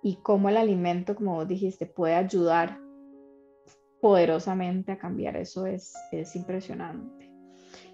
[0.01, 2.79] Y cómo el alimento, como vos dijiste, puede ayudar
[4.01, 7.31] poderosamente a cambiar eso es, es impresionante.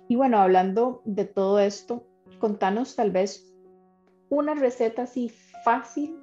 [0.07, 2.07] Y bueno, hablando de todo esto,
[2.43, 3.49] contanos tal vez
[4.27, 5.31] una receta así
[5.63, 6.19] fácil,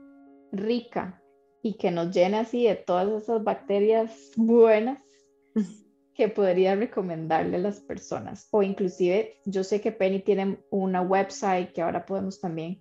[0.52, 1.22] rica
[1.62, 4.98] y que nos llene así de todas esas bacterias buenas
[6.14, 8.48] que podría recomendarle a las personas.
[8.50, 12.80] O inclusive, yo sé que Penny tiene una website que ahora podemos también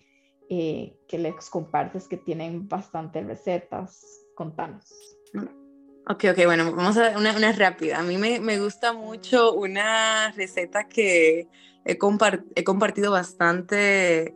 [0.49, 4.05] eh, que les compartes que tienen bastantes recetas.
[4.35, 4.93] Contanos.
[6.07, 7.99] Ok, ok, bueno, vamos a una, una rápida.
[7.99, 11.47] A mí me, me gusta mucho una receta que
[11.85, 14.35] he, compartido bastante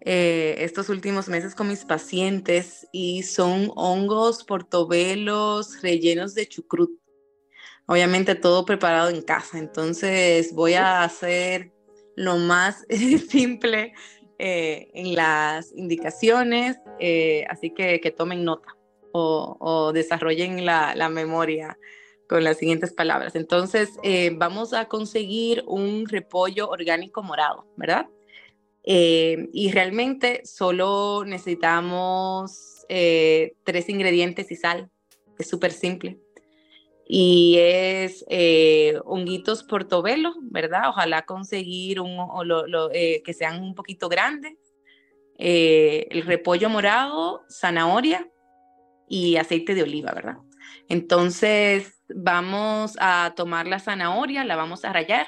[0.00, 6.90] eh, estos últimos meses con mis pacientes y son hongos portobelos rellenos de chucrut.
[7.86, 11.72] Obviamente todo preparado en casa, entonces voy a hacer
[12.16, 12.86] lo más
[13.28, 13.92] simple
[14.38, 18.79] eh, en las indicaciones, eh, así que, que tomen nota
[19.12, 21.78] o, desarrollen la, memoria
[22.28, 23.34] con las siguientes palabras.
[23.34, 28.06] Entonces, eh, vamos a conseguir un repollo orgánico morado, ¿verdad?
[28.84, 34.90] Eh, y realmente solo necesitamos eh, tres ingredientes y sal.
[35.38, 36.20] Es súper simple.
[37.12, 38.24] Y es
[39.04, 40.90] honguitos portobelo, ¿verdad?
[40.90, 42.16] Ojalá conseguir un,
[42.88, 44.54] que sean un poquito grandes.
[45.36, 48.30] el repollo morado, zanahoria
[49.10, 50.38] y aceite de oliva, ¿verdad?
[50.88, 55.26] Entonces, vamos a tomar la zanahoria, la vamos a rayar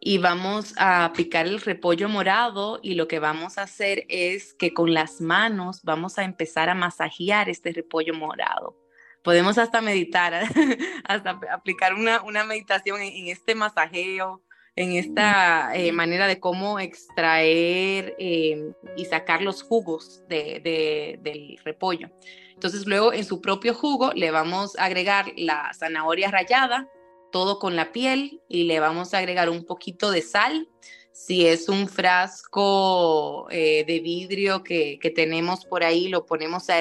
[0.00, 4.74] y vamos a picar el repollo morado y lo que vamos a hacer es que
[4.74, 8.76] con las manos vamos a empezar a masajear este repollo morado.
[9.22, 10.34] Podemos hasta meditar,
[11.04, 14.42] hasta aplicar una, una meditación en, este masajeo,
[14.74, 22.10] en esta eh, manera de cómo extraer eh, y sacar los jugos de, del repollo.
[22.54, 26.88] Entonces luego en su propio jugo le vamos a agregar la zanahoria rallada,
[27.32, 30.68] todo con la piel y le vamos a agregar un poquito de sal.
[31.12, 36.80] Si es un frasco eh, de vidrio que, tenemos por ahí, lo ponemos a,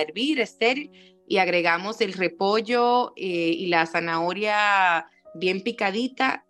[0.00, 0.92] hervir estéril
[1.26, 6.44] y agregamos el repollo y la zanahoria bien picadita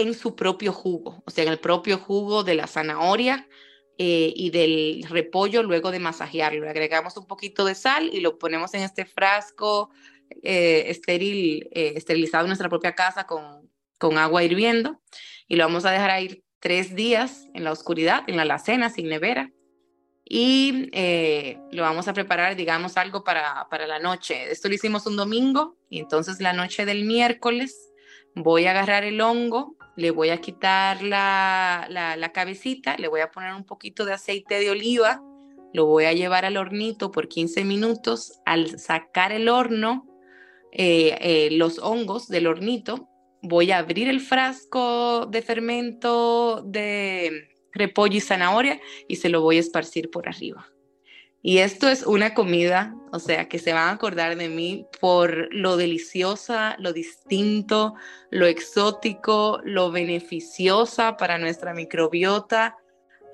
[0.00, 3.48] en su propio jugo, o sea, en el propio jugo de la zanahoria
[3.98, 6.68] eh, y del repollo luego de masajearlo.
[6.68, 9.90] Agregamos un poquito de sal y lo ponemos en este frasco
[10.42, 15.00] eh, estéril, eh, esterilizado en nuestra propia casa con, con agua hirviendo
[15.48, 19.08] y lo vamos a dejar ahí tres días en la oscuridad, en la alacena, sin
[19.08, 19.50] nevera.
[20.32, 20.88] Y
[21.72, 24.52] lo vamos a preparar, digamos, algo para, para la noche.
[24.52, 27.90] Esto lo hicimos un domingo y entonces la noche del miércoles
[28.34, 33.30] voy a agarrar el hongo, le voy a quitar la, la, cabecita, le voy a
[33.30, 35.22] poner un poquito de aceite de oliva,
[35.72, 38.40] lo voy a llevar al hornito por 15 minutos.
[38.44, 40.06] Al sacar el horno,
[40.72, 43.08] eh, eh, los hongos del hornito,
[43.42, 49.58] voy a abrir el frasco de fermento de repollo y zanahoria y se lo voy
[49.58, 50.66] a esparcir por arriba.
[51.42, 55.52] Y esto es una comida, o sea, que se van a acordar de mí por
[55.54, 57.94] lo deliciosa, lo distinto,
[58.30, 62.76] lo exótico, lo beneficiosa para nuestra microbiota.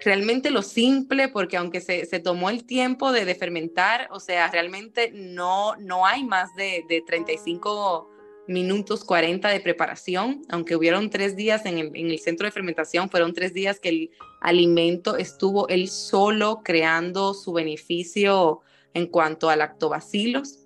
[0.04, 5.10] Realmente lo simple, porque aunque se, tomó el tiempo de, de, fermentar, o sea, realmente
[5.12, 8.15] no, no hay más de, de 35
[8.48, 13.52] minutos 40 de preparación, aunque hubieron tres días en el, centro de fermentación, fueron tres
[13.52, 18.60] días que el alimento estuvo él solo creando su beneficio
[18.94, 20.60] en cuanto a lactobacilos.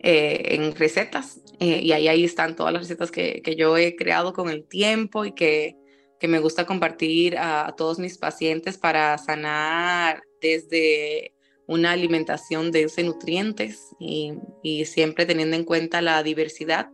[0.06, 3.96] eh, en recetas eh, y ahí, ahí están todas las recetas que, que, yo he
[3.96, 5.78] creado con el tiempo y que,
[6.20, 11.34] que me gusta compartir a, todos mis pacientes para sanar desde
[11.68, 16.90] una alimentación de de nutrientes y, y, siempre teniendo en cuenta la diversidad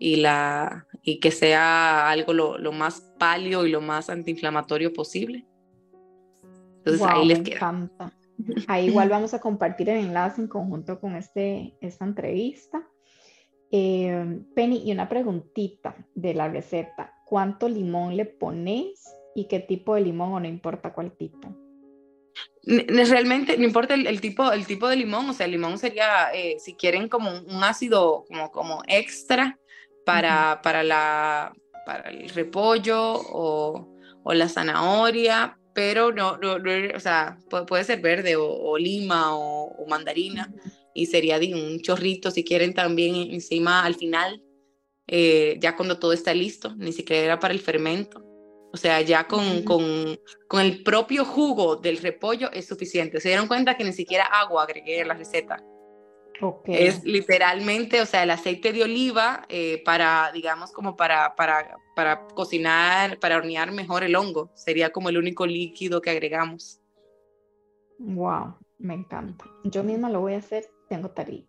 [0.00, 5.46] y, la, y que sea algo lo, lo más palio y lo más antiinflamatorio posible.
[6.78, 7.88] Entonces ahí les queda.
[8.66, 12.86] Ahí igual vamos a compartir el enlace en conjunto con este, esta entrevista.
[13.70, 17.14] Eh, Penny, y una preguntita de la receta.
[17.24, 21.56] ¿Cuánto limón le pones y qué tipo de limón o no importa cuál tipo?
[22.64, 26.56] Realmente no importa el, tipo, el tipo de limón, o sea, el limón sería, eh,
[26.58, 29.58] si quieren, como un, ácido como, como extra
[30.04, 31.52] para, para, la,
[31.84, 33.88] para el repollo o,
[34.24, 36.56] o la zanahoria, pero no, no,
[36.96, 40.50] o sea, puede, ser verde o, lima o, mandarina
[40.94, 44.42] y sería de un chorrito si quieren también encima al final,
[45.06, 48.24] eh, ya cuando todo está listo, ni siquiera era para el fermento.
[48.72, 50.18] O sea, ya con, con,
[50.48, 53.20] con, el propio jugo del repollo es suficiente.
[53.20, 55.62] Se dieron cuenta que ni siquiera agua agregué en la receta.
[56.66, 62.26] Es literalmente, o sea, el aceite de oliva eh, para, digamos, como para, para, para
[62.28, 64.50] cocinar, para hornear mejor el hongo.
[64.54, 66.80] Sería como el único líquido que agregamos.
[67.98, 69.44] Wow, me encanta.
[69.64, 71.44] Yo misma lo voy a hacer, tengo tarea,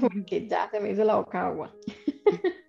[0.00, 1.74] porque ya se me hizo la boca agua.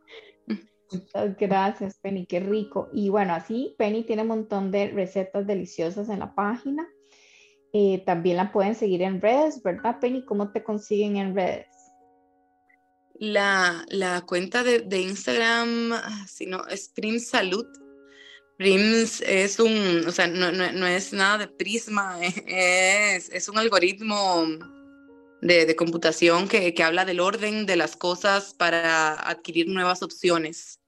[0.92, 2.90] Muchas gracias, Penny, qué rico.
[2.94, 6.88] Y bueno, así Penny tiene un montón de recetas deliciosas en la página.
[7.74, 10.26] Eh, también la pueden seguir en redes, ¿verdad, Penny?
[10.26, 11.68] ¿Cómo te consiguen en redes?
[13.20, 17.66] La, la cuenta de, de, Instagram, ah, si no, es Prims Salud.
[18.58, 22.18] Prims es un, o sea, no, no, no es nada de prisma,
[22.48, 24.46] es, es un algoritmo
[25.42, 30.79] de, de computación que, que, habla del orden de las cosas para adquirir nuevas opciones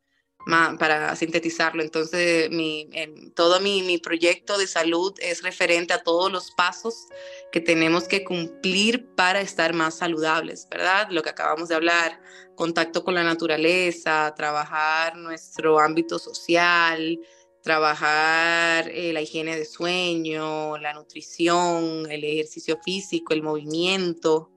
[0.45, 1.81] para sintetizarlo.
[1.81, 2.89] Entonces, mi,
[3.35, 7.07] todo mi, proyecto de salud es referente a todos los pasos
[7.51, 11.07] que tenemos que cumplir para estar más saludables, ¿verdad?
[11.11, 12.19] Lo que acabamos de hablar,
[12.55, 17.19] contacto con la naturaleza, trabajar nuestro ámbito social,
[17.61, 24.51] trabajar eh, la higiene de sueño, la nutrición, el ejercicio físico, el movimiento,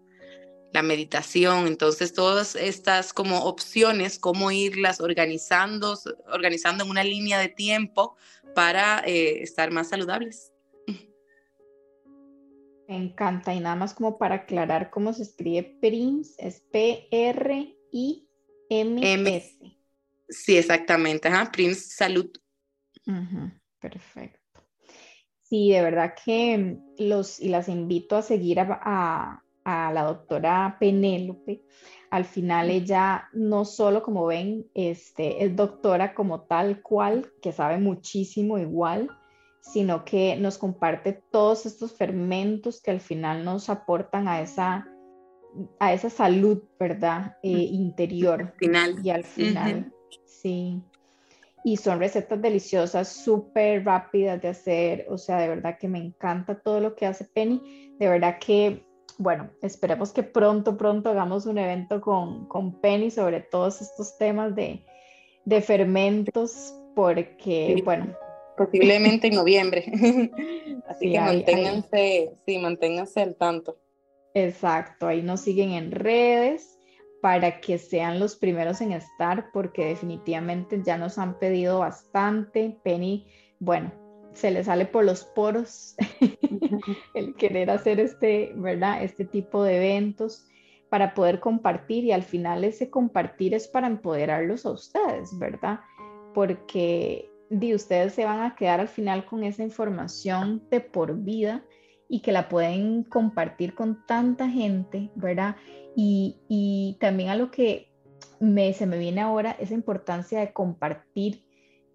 [0.74, 1.66] la meditación.
[1.68, 5.96] Entonces, todas estas como opciones, cómo irlas organizando,
[6.26, 8.16] organizando en una línea de tiempo
[8.54, 10.52] para eh, estar más saludables.
[12.88, 13.54] Me encanta.
[13.54, 17.78] Y nada más como para aclarar cómo se escribe PRIMS, es P-R-I-M-S.
[20.28, 21.28] Sí, exactamente.
[21.28, 22.30] Ajá, PRIMS Salud.
[23.80, 24.40] perfecto.
[25.42, 31.62] Sí, de verdad que los y las invito a seguir a, a la doctora Penélope,
[32.10, 37.78] al final ella no solo, como ven, este, es doctora como tal cual, que sabe
[37.78, 39.08] muchísimo igual,
[39.60, 44.86] sino que nos comparte todos estos fermentos que al final nos aportan a esa,
[45.80, 47.36] a esa salud, ¿verdad?
[47.42, 48.54] Eh, interior.
[48.58, 49.00] Final.
[49.02, 49.92] Y al final,
[50.24, 50.82] sí.
[51.64, 56.60] Y son recetas deliciosas, súper rápidas de hacer, o sea, de verdad que me encanta
[56.60, 58.86] todo lo que hace Penny, de verdad que
[59.18, 64.54] bueno, esperemos que pronto, pronto hagamos un evento con, con Penny sobre todos estos temas
[64.54, 64.84] de,
[65.44, 68.16] de fermentos, porque, bueno.
[68.56, 69.84] Posiblemente en noviembre.
[70.88, 73.78] Así que manténganse, sí, manténganse al tanto.
[74.34, 76.78] Exacto, ahí nos siguen en redes
[77.20, 82.76] para que sean los primeros en estar, porque definitivamente ya nos han pedido bastante.
[82.84, 83.26] Penny,
[83.58, 83.92] bueno,
[84.34, 85.94] se le sale por los poros
[87.14, 89.02] el querer hacer este, ¿verdad?
[89.02, 90.46] Este tipo de eventos
[90.90, 95.80] para poder compartir y al final ese compartir es para empoderarlos a ustedes, ¿verdad?
[96.34, 101.64] Porque de ustedes se van a quedar al final con esa información de por vida
[102.08, 105.56] y que la pueden compartir con tanta gente, ¿verdad?
[105.96, 107.88] Y, y también a lo que
[108.40, 111.44] me, se me viene ahora esa importancia de compartir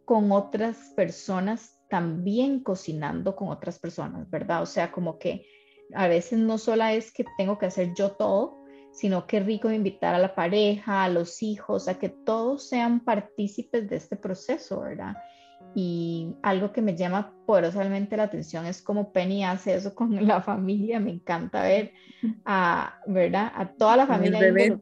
[0.05, 4.61] con otras personas también cocinando con otras personas, ¿verdad?
[4.61, 5.45] O sea, como que
[5.93, 8.59] a veces no solo es que tengo que hacer yo todo,
[8.91, 13.89] sino que rico invitar a la pareja, a los hijos, a que todos sean partícipes
[13.89, 15.15] de este proceso, ¿verdad?
[15.75, 20.41] Y algo que me llama poderosamente la atención es cómo Penny hace eso con la
[20.41, 20.99] familia.
[20.99, 21.93] Me encanta ver
[22.45, 23.51] a, ¿verdad?
[23.55, 24.79] A toda la familia.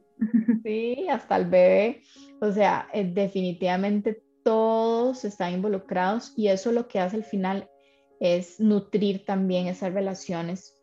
[0.63, 2.01] Sí, hasta el bebé.
[2.39, 7.69] O sea, eh, definitivamente todos están involucrados y eso lo que hace al final
[8.21, 10.73] es nutrir también esas relaciones,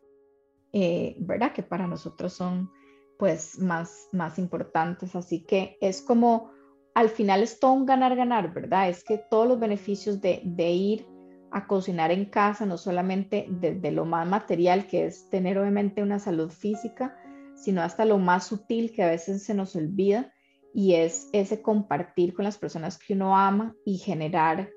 [0.71, 1.51] eh, ¿verdad?
[1.51, 2.69] Que para nosotros son
[3.17, 5.15] pues más, más importantes.
[5.15, 6.51] Así que es como,
[6.93, 8.87] al final es todo un ganar-ganar, ¿verdad?
[8.87, 11.07] Es que todos los beneficios de, de ir
[11.49, 16.19] a cocinar en casa, no solamente desde lo más material, que es tener obviamente una
[16.19, 17.17] salud física,
[17.55, 20.34] sino hasta lo más sutil que a veces se nos olvida,
[20.75, 24.69] y es ese compartir con las personas que uno ama y generar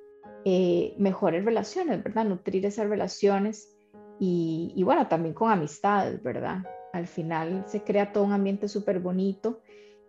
[0.44, 2.24] eh, mejores relaciones, ¿verdad?
[2.24, 3.76] Nutrir esas relaciones
[4.20, 6.58] y, y, bueno, también con amistades, ¿verdad?
[6.92, 9.60] Al final se crea todo un ambiente súper bonito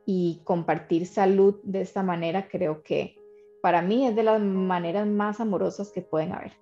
[0.05, 3.15] y compartir salud de esta manera creo que
[3.63, 6.53] para mí es de las maneras más amorosas que pueden haber.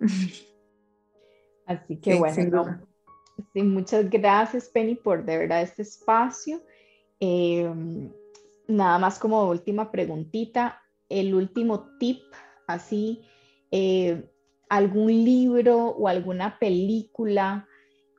[1.66, 2.80] Así que bueno,
[3.52, 6.62] sí, muchas gracias Penny por de verdad este espacio
[7.20, 8.10] Em,
[8.66, 12.22] nada más como última preguntita, el último tip,
[12.66, 13.22] así,
[13.70, 14.24] eh,
[14.68, 17.68] algún libro o alguna película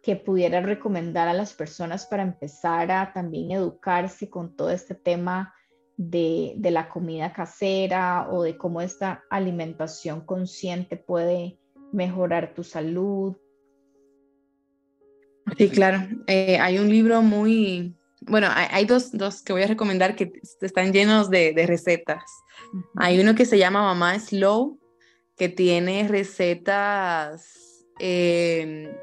[0.04, 5.54] que pudiera recomendar a las personas para empezar a también educarse con todo este tema
[5.98, 11.60] de, de, la comida casera o de cómo esta alimentación consciente puede
[11.92, 13.38] mejorar tu salud.
[15.58, 16.08] Sí, claro.
[16.28, 20.94] Eh, hay un libro muy, bueno, hay, dos, dos, que voy a recomendar que están
[20.94, 22.24] llenos de, de recetas.
[22.96, 24.80] Hay uno que se llama Mamá Slow,
[25.36, 28.96] que tiene recetas eh,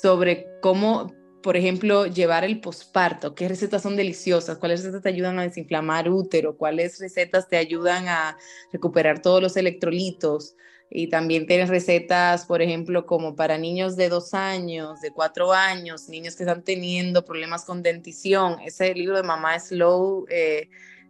[0.00, 1.12] sobre cómo,
[1.42, 6.08] por ejemplo, llevar el posparto, qué recetas son deliciosas, cuáles recetas te ayudan a desinflamar
[6.10, 8.38] útero, cuáles recetas te ayudan a
[8.72, 10.56] recuperar todos los electrolitos.
[10.90, 16.08] Y también tienes recetas, por ejemplo, como para niños de dos años, de cuatro años,
[16.08, 18.58] niños que están teniendo problemas con dentición.
[18.64, 20.68] Ese libro de Mamá Slow eh,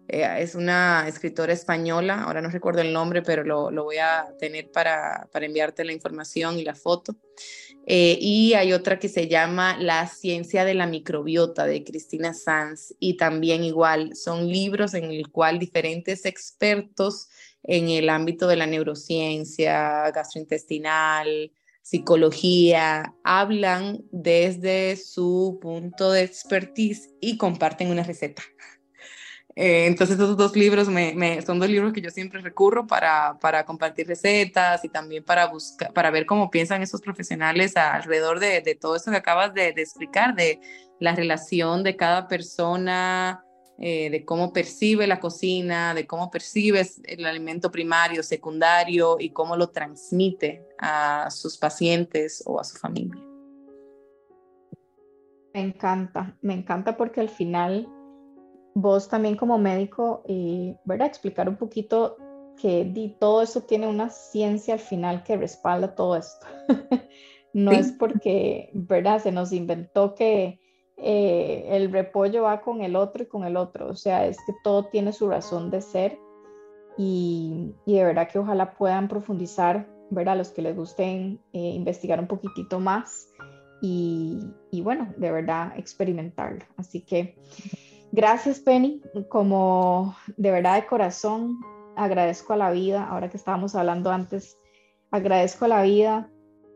[0.09, 4.35] eh, es una escritora española, ahora no recuerdo el nombre, pero lo, lo voy a
[4.39, 7.17] tener para, para, enviarte la información y la foto.
[7.87, 12.95] Eh, y hay otra que se llama La ciencia de la microbiota de Cristina Sanz
[12.99, 17.29] y también igual son libros en el cual diferentes expertos
[17.65, 21.51] en el ámbito de la neurociencia, gastrointestinal,
[21.83, 28.43] psicología, hablan desde su punto de expertise y comparten una receta.
[29.57, 30.89] Eh, entonces, esos dos libros
[31.47, 36.11] son dos libros que yo siempre recurro para, compartir recetas y también para, buscar, para
[36.11, 40.59] ver cómo piensan esos profesionales alrededor de, todo eso que acabas de, explicar, de
[40.99, 43.45] la relación de cada persona
[43.79, 49.57] eh, de cómo percibe la cocina, de cómo percibes el alimento primario, secundario y cómo
[49.57, 53.21] lo transmite a sus pacientes o a su familia.
[55.53, 57.89] Me encanta, me encanta porque al final
[58.75, 61.09] vos también como médico, eh, ¿verdad?
[61.09, 62.17] Explicar un poquito
[62.61, 66.47] que todo eso tiene una ciencia al final que respalda todo esto.
[67.53, 69.21] no es porque, ¿verdad?
[69.21, 70.61] Se nos inventó que
[71.07, 73.89] eh, el repollo va con el otro y con el otro.
[73.89, 76.19] O sea, es que todo tiene su razón de ser
[76.97, 82.19] y, de verdad que ojalá puedan profundizar, ver a los que les gusten eh, investigar
[82.21, 83.29] un poquitito más
[83.83, 84.39] y,
[84.71, 86.65] y, bueno, de verdad experimentarlo.
[86.79, 87.37] Así que
[88.11, 91.61] gracias Penny, como de verdad de corazón
[91.97, 94.57] agradezco a la vida, ahora que estábamos hablando antes,
[95.11, 96.31] agradezco a la vida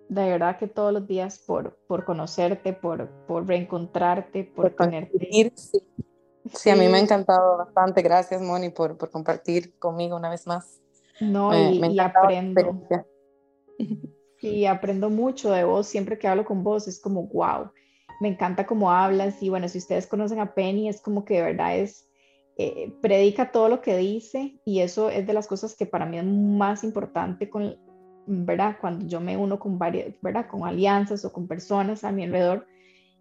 [0.09, 5.19] de verdad que todos los días por, por conocerte, por, por reencontrarte, por, tenerte.
[5.31, 5.53] Sí.
[6.55, 6.71] sí.
[6.71, 8.03] a mí me ha encantado bastante.
[8.03, 10.81] Gracias, Moni, por, por compartir conmigo una vez más.
[11.21, 12.87] No, y, y aprendo.
[14.41, 15.87] Sí, aprendo mucho de vos.
[15.89, 17.73] Siempre que hablo con vos es como, wow.
[18.21, 21.43] me encanta cómo hablas y bueno, si ustedes conocen a Penny, es como que de
[21.43, 22.09] verdad es,
[22.57, 26.19] eh, predica todo lo que dice y eso es de las cosas que para mí
[26.19, 27.77] es más importante con,
[28.29, 28.77] ¿verdad?
[28.81, 30.47] Cuando yo me uno con varias, ¿verdad?
[30.47, 32.67] Con alianzas o con personas a mi alrededor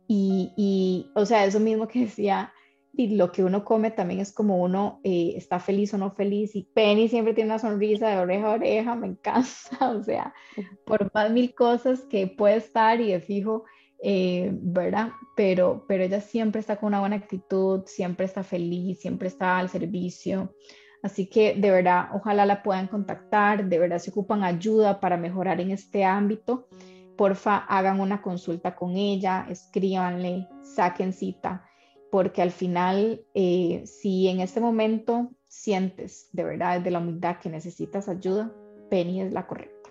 [0.08, 2.53] y, y o sea, eso mismo que decía,
[2.93, 6.55] y lo que uno come también es como uno eh, está feliz o no feliz.
[6.55, 9.47] Y Penny siempre tiene una sonrisa de oreja a oreja, me encanta.
[9.97, 10.34] O sea,
[10.86, 13.66] por más mil cosas que puede estar y de fijo,
[14.01, 15.12] eh, ¿verdad?
[15.36, 19.70] Pero, pero ella siempre está con una buena actitud, siempre está feliz, siempre está al
[19.70, 20.55] servicio.
[21.08, 25.62] Así que de verdad, ojalá la puedan contactar, de verdad se ocupan ayuda para mejorar
[25.62, 26.68] en este ámbito.
[27.16, 31.64] Porfa, hagan una consulta con ella, escríbanle, saquen cita
[32.12, 37.49] porque al final, eh, si en este momento sientes de verdad de la humildad que
[37.49, 38.53] necesitas ayuda,
[38.89, 39.89] Penny es la correcta.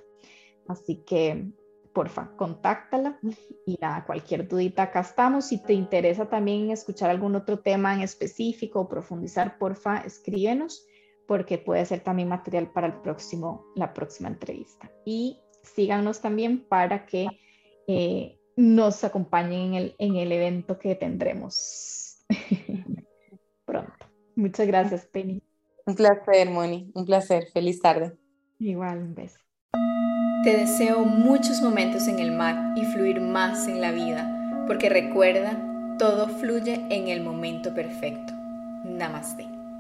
[0.69, 1.51] Así que,
[1.95, 3.19] porfa, contáctala
[3.67, 5.47] y nada, cualquier dudita acá estamos.
[5.47, 10.87] Si te interesa también escuchar algún otro tema en específico o profundizar, porfa, escríbenos
[11.27, 14.91] porque puede ser también material para el próximo, la próxima entrevista.
[15.05, 17.27] Y síganos también para que
[17.89, 22.07] eh, nos acompañen en el, en el evento que tendremos
[23.65, 24.07] Pronto.
[24.35, 25.43] Muchas gracias, Penny.
[25.87, 26.91] Un placer, Moni.
[26.95, 27.49] Un placer.
[27.53, 28.17] Feliz tarde.
[28.59, 29.39] Igual, un beso.
[30.45, 35.97] Te deseo muchos momentos en el mar y fluir más en la vida, porque recuerda,
[35.99, 38.33] todo fluye en el momento perfecto.
[38.85, 39.56] Namaste.